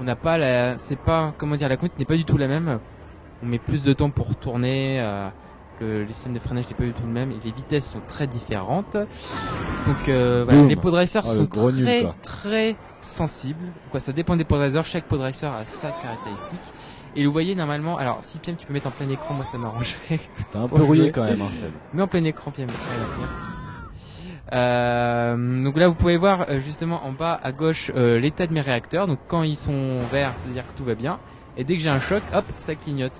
[0.00, 2.48] on n'a pas la, c'est pas, comment dire, la conduite n'est pas du tout la
[2.48, 2.78] même.
[3.42, 5.00] On met plus de temps pour tourner.
[5.00, 5.28] Euh,
[5.80, 8.00] le, le système de freinage n'est pas du tout le même et les vitesses sont
[8.08, 8.94] très différentes.
[8.94, 13.66] Donc euh, voilà, les pod racers Oh, le sont nul, très très sensibles.
[13.90, 14.84] Quoi, ça dépend des pod racers.
[14.84, 16.58] Chaque pod racer a sa caractéristique.
[17.16, 19.58] Et vous voyez normalement, alors si Piem tu peux mettre en plein écran, moi ça
[19.58, 19.96] m'arrangerait.
[20.52, 21.72] T'es un peu rouillé quand même, hein, Seb.
[21.92, 22.68] Mais en plein écran, Piem.
[22.68, 23.58] Voilà, merci.
[24.52, 28.52] Euh, donc là, vous pouvez voir euh, justement en bas à gauche euh, l'état de
[28.52, 29.06] mes réacteurs.
[29.06, 31.18] Donc quand ils sont verts, ça veut dire que tout va bien.
[31.56, 33.12] Et dès que j'ai un choc, hop, ça clignote.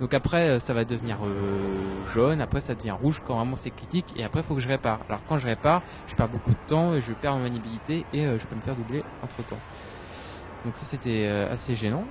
[0.00, 2.40] Donc après, euh, ça va devenir euh, jaune.
[2.40, 4.06] Après, ça devient rouge quand vraiment c'est critique.
[4.16, 5.00] Et après, faut que je répare.
[5.08, 8.26] Alors quand je répare, je perds beaucoup de temps, et je perds en maniabilité et
[8.26, 9.58] euh, je peux me faire doubler entre temps.
[10.64, 12.04] Donc ça, c'était euh, assez gênant.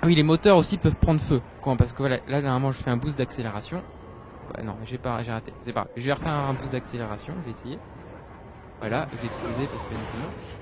[0.00, 1.40] Ah oui, les moteurs aussi peuvent prendre feu.
[1.62, 3.82] Quand, parce que voilà, là, normalement, je fais un boost d'accélération.
[4.56, 5.52] Ouais, non, j'ai pas, j'ai raté.
[5.62, 5.86] C'est pas.
[5.96, 7.34] Je vais refaire un boost d'accélération.
[7.40, 7.78] Je vais essayer.
[8.84, 9.94] Voilà, j'ai explosé parce que.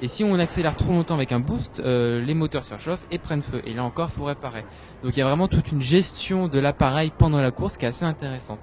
[0.01, 3.43] Et si on accélère trop longtemps avec un boost, euh, les moteurs surchauffent et prennent
[3.43, 3.61] feu.
[3.65, 4.65] Et là encore, faut réparer.
[5.03, 7.89] Donc il y a vraiment toute une gestion de l'appareil pendant la course qui est
[7.89, 8.61] assez intéressante.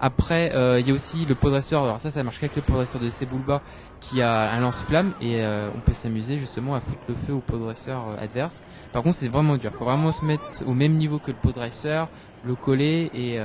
[0.00, 1.82] Après, euh, il y a aussi le podresseur.
[1.82, 3.62] Alors ça, ça marche qu'avec le podresseur de Sebulba
[4.00, 7.40] qui a un lance-flamme et euh, on peut s'amuser justement à foutre le feu au
[7.40, 8.62] podresseur adverse.
[8.92, 9.72] Par contre, c'est vraiment dur.
[9.72, 12.08] Faut vraiment se mettre au même niveau que le podresseur,
[12.44, 13.40] le coller et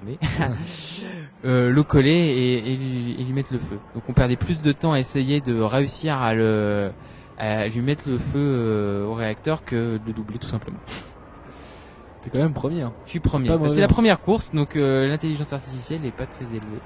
[0.00, 0.18] retomber.
[1.44, 3.78] Euh, le coller et, et lui, et lui mettre le feu.
[3.94, 6.90] Donc on perdait plus de temps à essayer de réussir à le
[7.38, 10.80] à lui mettre le feu euh, au réacteur que de le doubler tout simplement.
[12.22, 12.82] T'es quand même premier.
[12.82, 12.92] Hein.
[13.04, 13.56] Je suis premier.
[13.68, 16.80] C'est la première course, donc euh, l'intelligence artificielle n'est pas très élevée.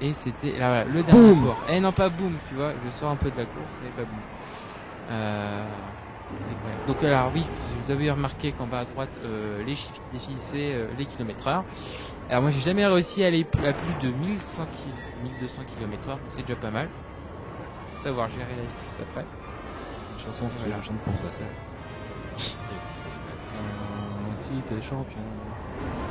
[0.00, 1.56] Et c'était là voilà, le dernier tour.
[1.68, 4.08] Eh non pas boum, tu vois, je sors un peu de la course, mais pas
[4.08, 4.20] boum.
[5.10, 5.64] Euh.
[6.86, 7.44] Donc alors oui,
[7.82, 11.46] vous avez remarqué qu'en bas à droite, euh, les chiffres qui c'est euh, les kilomètres
[11.46, 11.64] heure.
[12.28, 16.16] Alors moi j'ai jamais réussi à aller à plus de 1100 km, 1200 km heure,
[16.16, 16.88] donc c'est déjà pas mal.
[17.94, 19.24] Faut savoir gérer la vitesse après.
[20.18, 20.82] Chanson, tu Voilà.
[20.82, 21.42] chante pour toi, ça.
[24.34, 25.20] Si t'es champion.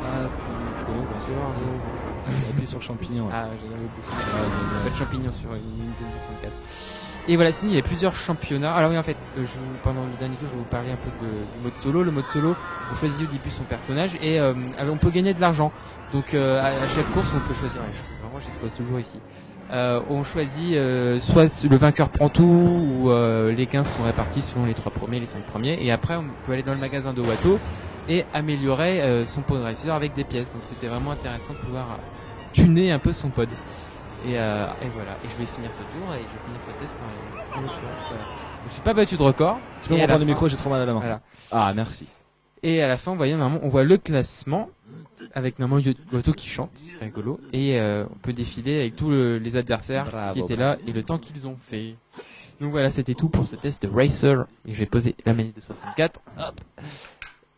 [0.06, 2.50] Appuie Sur le...
[2.50, 3.28] Appuie sur champignon.
[3.32, 4.84] Ah, j'en avais beaucoup.
[4.84, 7.09] Pas de champignons sur une Nintendo 64.
[7.28, 8.74] Et voilà, sinon il y a plusieurs championnats.
[8.74, 10.92] Alors oui, en fait, euh, je vous, pendant le dernier tour, je vais vous parler
[10.92, 12.04] un peu de- du mode solo.
[12.04, 12.56] Le mode solo,
[12.92, 15.72] on choisit au début son personnage et euh, on peut gagner de l'argent.
[16.12, 17.82] Donc euh, à, chaque course, on peut choisir.
[18.22, 19.18] vraiment, j'expose toujours ici.
[19.72, 24.42] Euh, on choisit euh, soit le vainqueur prend tout ou euh, les gains sont répartis
[24.42, 25.78] selon les trois premiers, les cinq premiers.
[25.82, 27.60] Et après, on peut aller dans le magasin de Watto
[28.08, 30.52] et améliorer son pod racer avec des pièces.
[30.52, 32.00] Donc c'était vraiment intéressant de pouvoir
[32.54, 33.50] tuner un peu son pod.
[34.26, 35.12] Et, euh, et voilà.
[35.24, 37.82] Et je vais finir ce tour et je vais finir ce test en, en l'occurrence.
[38.10, 38.24] Voilà.
[38.24, 39.60] Donc j'ai pas battu de record.
[39.84, 41.00] Tu peux me reprendre le micro, j'ai trop mal à la main.
[41.00, 41.22] Voilà.
[41.52, 42.06] Ah, merci.
[42.62, 44.70] Et à la fin, vous voyez, normalement, on voit le classement
[45.34, 47.40] avec normalement Loto qui chante, c'est rigolo.
[47.54, 50.92] Et euh, on peut défiler avec tous le- les adversaires Bravo, qui étaient là et
[50.92, 51.96] le temps qu'ils ont fait.
[52.60, 54.46] Donc voilà, c'était tout pour ce test de Racer.
[54.68, 56.20] Et je vais poser la manette de 64.
[56.38, 56.60] Hop.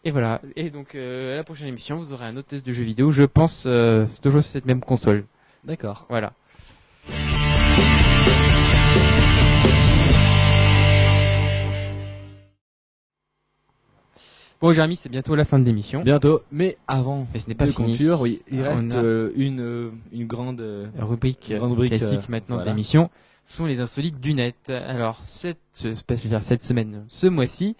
[0.03, 0.41] Et voilà.
[0.55, 3.11] Et donc euh, à la prochaine émission, vous aurez un autre test de jeu vidéo.
[3.11, 5.25] Je pense euh, toujours sur cette même console.
[5.63, 6.05] D'accord.
[6.09, 6.33] Voilà.
[14.61, 16.03] Bon, Jérémy, c'est bientôt la fin de l'émission.
[16.03, 17.93] Bientôt, mais avant Mais ce n'est pas de fini.
[17.93, 20.61] conclure, oui, il reste euh, une, euh, une grande.
[20.61, 22.65] euh, La rubrique, Une grande rubrique, classique euh, maintenant voilà.
[22.65, 23.09] de l'émission
[23.47, 24.69] sont les insolites du net.
[24.69, 27.75] Alors cette, cette semaine, ce mois-ci,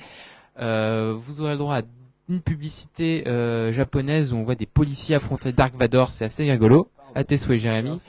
[0.57, 1.81] vous aurez le droit à
[2.29, 3.23] une publicité
[3.71, 7.60] japonaise où on voit des policiers affronter Dark Vador, c'est assez rigolo À tes souhaits,
[7.60, 8.00] Jérémy.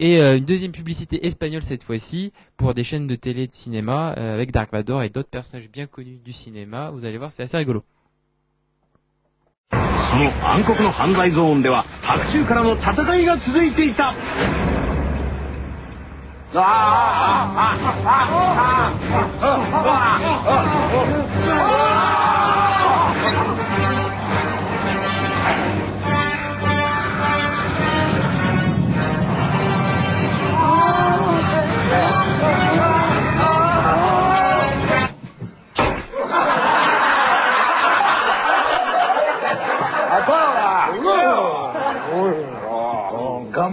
[0.00, 3.54] Et euh, une deuxième publicité espagnole cette fois-ci pour des chaînes de télé et de
[3.54, 6.90] cinéma euh, avec Dark Vador et d'autres personnages bien connus du cinéma.
[6.90, 7.84] Vous allez voir, c'est assez rigolo.
[10.10, 14.14] その暗黒の犯罪ゾーンでは白昼からの戦いが続いていた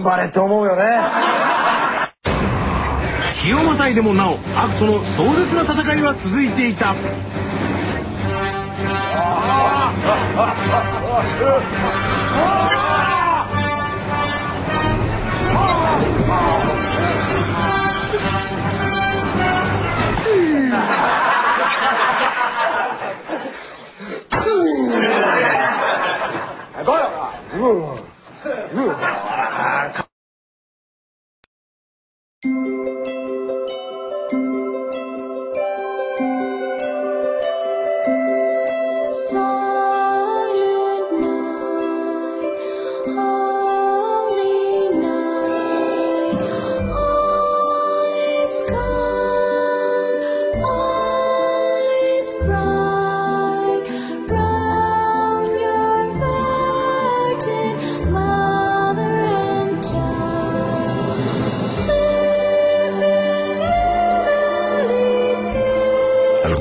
[0.00, 0.98] 頑張れって思うよね。
[3.34, 6.94] 日をまたいでもなお悪との壮絶な戦いは続いていた
[28.72, 29.92] 入口啊！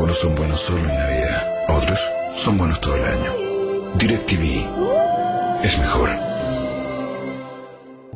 [0.09, 1.99] Algunos son buenos solo en Navidad, otros?
[2.35, 3.31] Son buenos todo el año.
[3.99, 4.65] DirecTV
[5.63, 6.09] es mejor.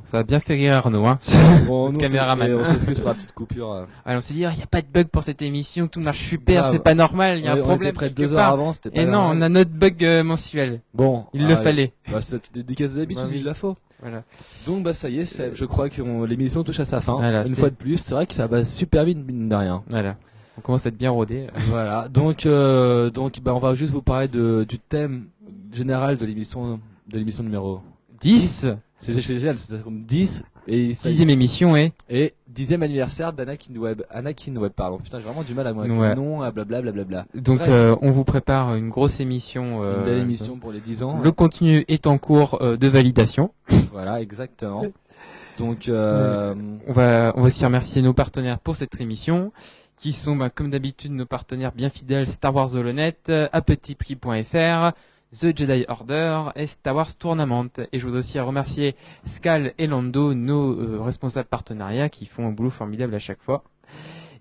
[0.04, 1.20] Ça a bien fait rire Arnaud, hein.
[1.68, 2.52] Bon, nous, on s'est- Caméraman.
[2.56, 3.72] on s'excuse pour la petite coupure.
[3.74, 3.86] euh.
[4.06, 6.18] Alors on s'est dit, il n'y a pas de bug pour cette émission, tout marche
[6.30, 7.90] super, c'est pas normal, il y a On- un on problème.
[7.90, 8.54] était près de deux heures part.
[8.54, 10.82] avant, c'était pas Et non, on a notre bug euh, mensuel.
[10.96, 11.94] Bon, Il le ah, fallait.
[12.12, 13.38] Bah, c'est la petite dédicace d'habitude, Bah oui.
[13.38, 13.76] il la faut.
[14.02, 14.24] Voilà.
[14.66, 17.14] Donc bah ça y est, je crois que on- l'émission touche à sa fin.
[17.14, 19.84] Voilà, une fois de plus, c'est vrai que ça va super vite mine de rien.
[19.90, 20.16] Voilà.
[20.58, 21.48] On commence à être bien rodé.
[21.70, 22.08] Voilà.
[22.10, 25.26] Donc euh, donc bah on va juste vous parler de du thème
[25.72, 27.82] général de l'émission de l'émission numéro
[28.22, 28.74] 10.
[29.00, 34.04] C'est génial, c'est comme 10 et ça- Dixième émission et et dixième anniversaire d'Anakin Web.
[34.10, 34.98] Anakin Web, pardon.
[34.98, 36.10] Putain, j'ai vraiment du mal à moi avec Ouais.
[36.10, 37.26] le nom, à blablabla, blablabla.
[37.36, 39.84] donc Bref, euh, on vous prépare une grosse émission.
[39.84, 41.20] une euh, belle émission pour les 10 ans.
[41.22, 43.52] Le contenu est en cours euh, de validation.
[43.92, 44.86] Voilà, exactement.
[45.60, 46.56] Donc, euh,
[46.88, 49.52] On va, on va aussi remercier nos partenaires pour cette émission,
[49.98, 54.92] qui sont, bah, comme d'habitude, nos partenaires bien fidèles Star Wars Holonet, euh, appetitprix.fr,
[55.32, 57.70] The Jedi Order et Star Wars Tournament.
[57.92, 62.52] Et je voudrais aussi remercier Scal et Lando, nos euh, responsables partenariats, qui font un
[62.52, 63.64] boulot formidable à chaque fois.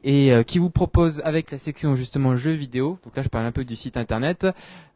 [0.05, 3.46] Et euh, qui vous propose avec la section justement jeux vidéo, donc là je parle
[3.46, 4.48] un peu du site internet,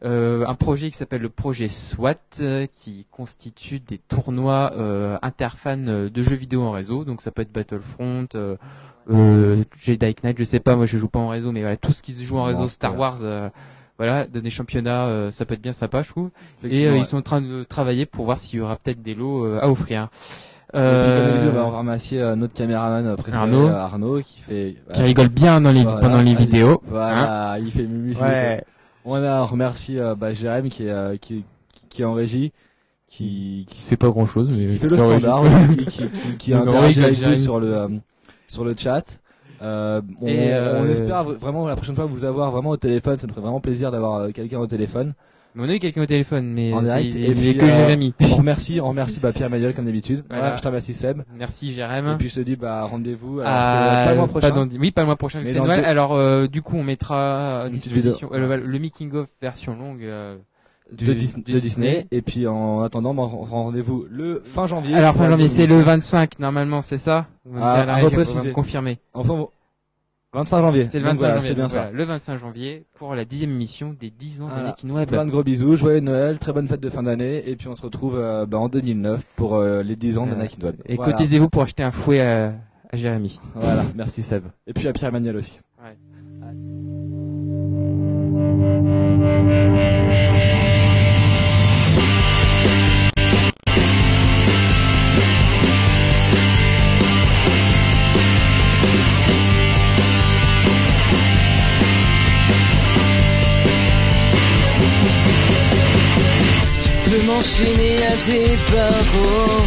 [0.04, 5.76] euh, un projet qui s'appelle le projet SWAT, euh, qui constitue des tournois euh, interfans
[5.76, 7.04] de jeux vidéo en réseau.
[7.04, 8.26] Donc ça peut être Battlefront,
[9.10, 11.92] euh, Jedi Knight, je sais pas, moi je joue pas en réseau, mais voilà tout
[11.92, 12.68] ce qui se joue en réseau.
[12.68, 13.48] Star Wars, euh,
[13.98, 16.30] voilà, dans des championnats, euh, ça peut être bien sympa, je trouve.
[16.64, 16.98] Et euh, ouais.
[17.00, 19.58] ils sont en train de travailler pour voir s'il y aura peut-être des lots euh,
[19.62, 20.02] à offrir.
[20.04, 20.08] et
[20.72, 23.68] puis, Euh, d'habitude, bah, on va remercier euh, notre caméraman euh, préféré, Arnaud.
[23.68, 26.82] Arnaud, qui fait, qui rigole bien dans les, Voilà, pendant les vidéos.
[26.84, 26.88] hein.
[26.88, 28.22] Voilà, il fait musique.
[28.22, 28.62] Ouais.
[29.04, 31.44] On a remercié bah, Jérém qui est, euh, qui,
[31.88, 32.52] qui est en régie,
[33.08, 36.36] qui, qui fait pas grand chose, mais qui fait le qui standard, qui, qui, qui,
[36.38, 37.88] qui Non, interagit avec nous sur le, euh,
[38.48, 39.18] sur le chat.
[39.62, 43.18] Euh, on, Et, euh, on espère vraiment la prochaine fois vous avoir vraiment au téléphone.
[43.18, 45.14] Ça me ferait vraiment plaisir d'avoir euh, quelqu'un au téléphone.
[45.54, 47.14] Mais on a eu quelqu'un au téléphone, mais en direct.
[47.16, 48.12] Et puis, que euh, Jérémy.
[48.20, 50.22] on remercie, on remercie bah, Pierre Manuel comme d'habitude.
[50.28, 50.42] Voilà.
[50.42, 50.56] Voilà.
[50.58, 51.22] je te remercie Seb.
[51.34, 52.12] Merci Jérém.
[52.12, 53.40] Et puis je te dis bah rendez-vous.
[53.40, 54.50] alors, Ah, pas le mois prochain.
[54.50, 55.80] dans- oui, pas le mois prochain, c'est Noël.
[55.80, 58.14] deux- Alors, euh, du coup, on mettra Une petite vidéo.
[58.32, 60.02] euh, le, le making of version longue
[60.92, 62.06] euh, de, Dis- de Disney.
[62.10, 64.94] Et puis en attendant, on se rend rendez-vous le fin janvier.
[64.94, 65.86] Alors, fin la janvier, c'est le émission.
[65.92, 67.26] 25, normalement, c'est ça?
[67.44, 68.00] Vous Ah,
[68.54, 68.98] confirmer.
[69.14, 69.48] Enfin, bon,
[70.32, 70.86] 25 janvier.
[70.90, 71.48] C'est le Donc 25 voilà, janvier.
[71.48, 71.82] C'est bien donc ça.
[71.82, 74.62] voilà, le 25 janvier pour la dixième émission des 10 ans Voilà.
[74.64, 75.08] d'Anakin Web.
[75.08, 77.74] Plein de gros bisous, joyeux Noël, très bonne fête de fin d'année, et puis on
[77.74, 80.76] se retrouve euh, bah, en 2009 pour euh, les 10 ans d'Anakin Web.
[80.86, 81.12] Et Voilà.
[81.12, 82.48] cotisez-vous pour acheter un fouet à,
[82.92, 83.40] à Jérémy.
[83.54, 84.44] Voilà, merci Seb.
[84.66, 85.58] Et puis à Pierre Manuel aussi.
[107.36, 109.62] M'enchaîner à tes barreaux.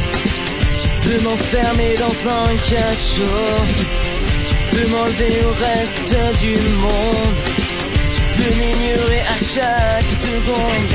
[0.81, 3.61] Tu peux m'enfermer dans un cachot.
[4.47, 7.35] Tu peux m'enlever au reste du monde.
[8.15, 10.87] Tu peux m'ignorer à chaque seconde.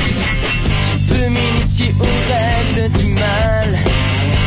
[0.91, 3.79] Tu peux m'initier aux règles du mal.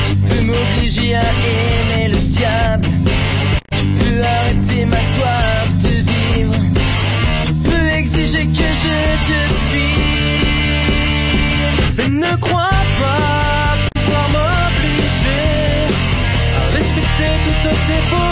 [0.07, 2.89] Tu peux m'obliger à aimer le diable.
[3.71, 6.55] Tu peux arrêter ma soif de vivre.
[7.47, 8.99] Tu peux exiger que je
[9.29, 9.39] te
[9.71, 10.18] suive
[11.99, 12.71] mais ne crois
[13.01, 15.43] pas pouvoir m'obliger
[16.57, 18.28] à respecter toutes tes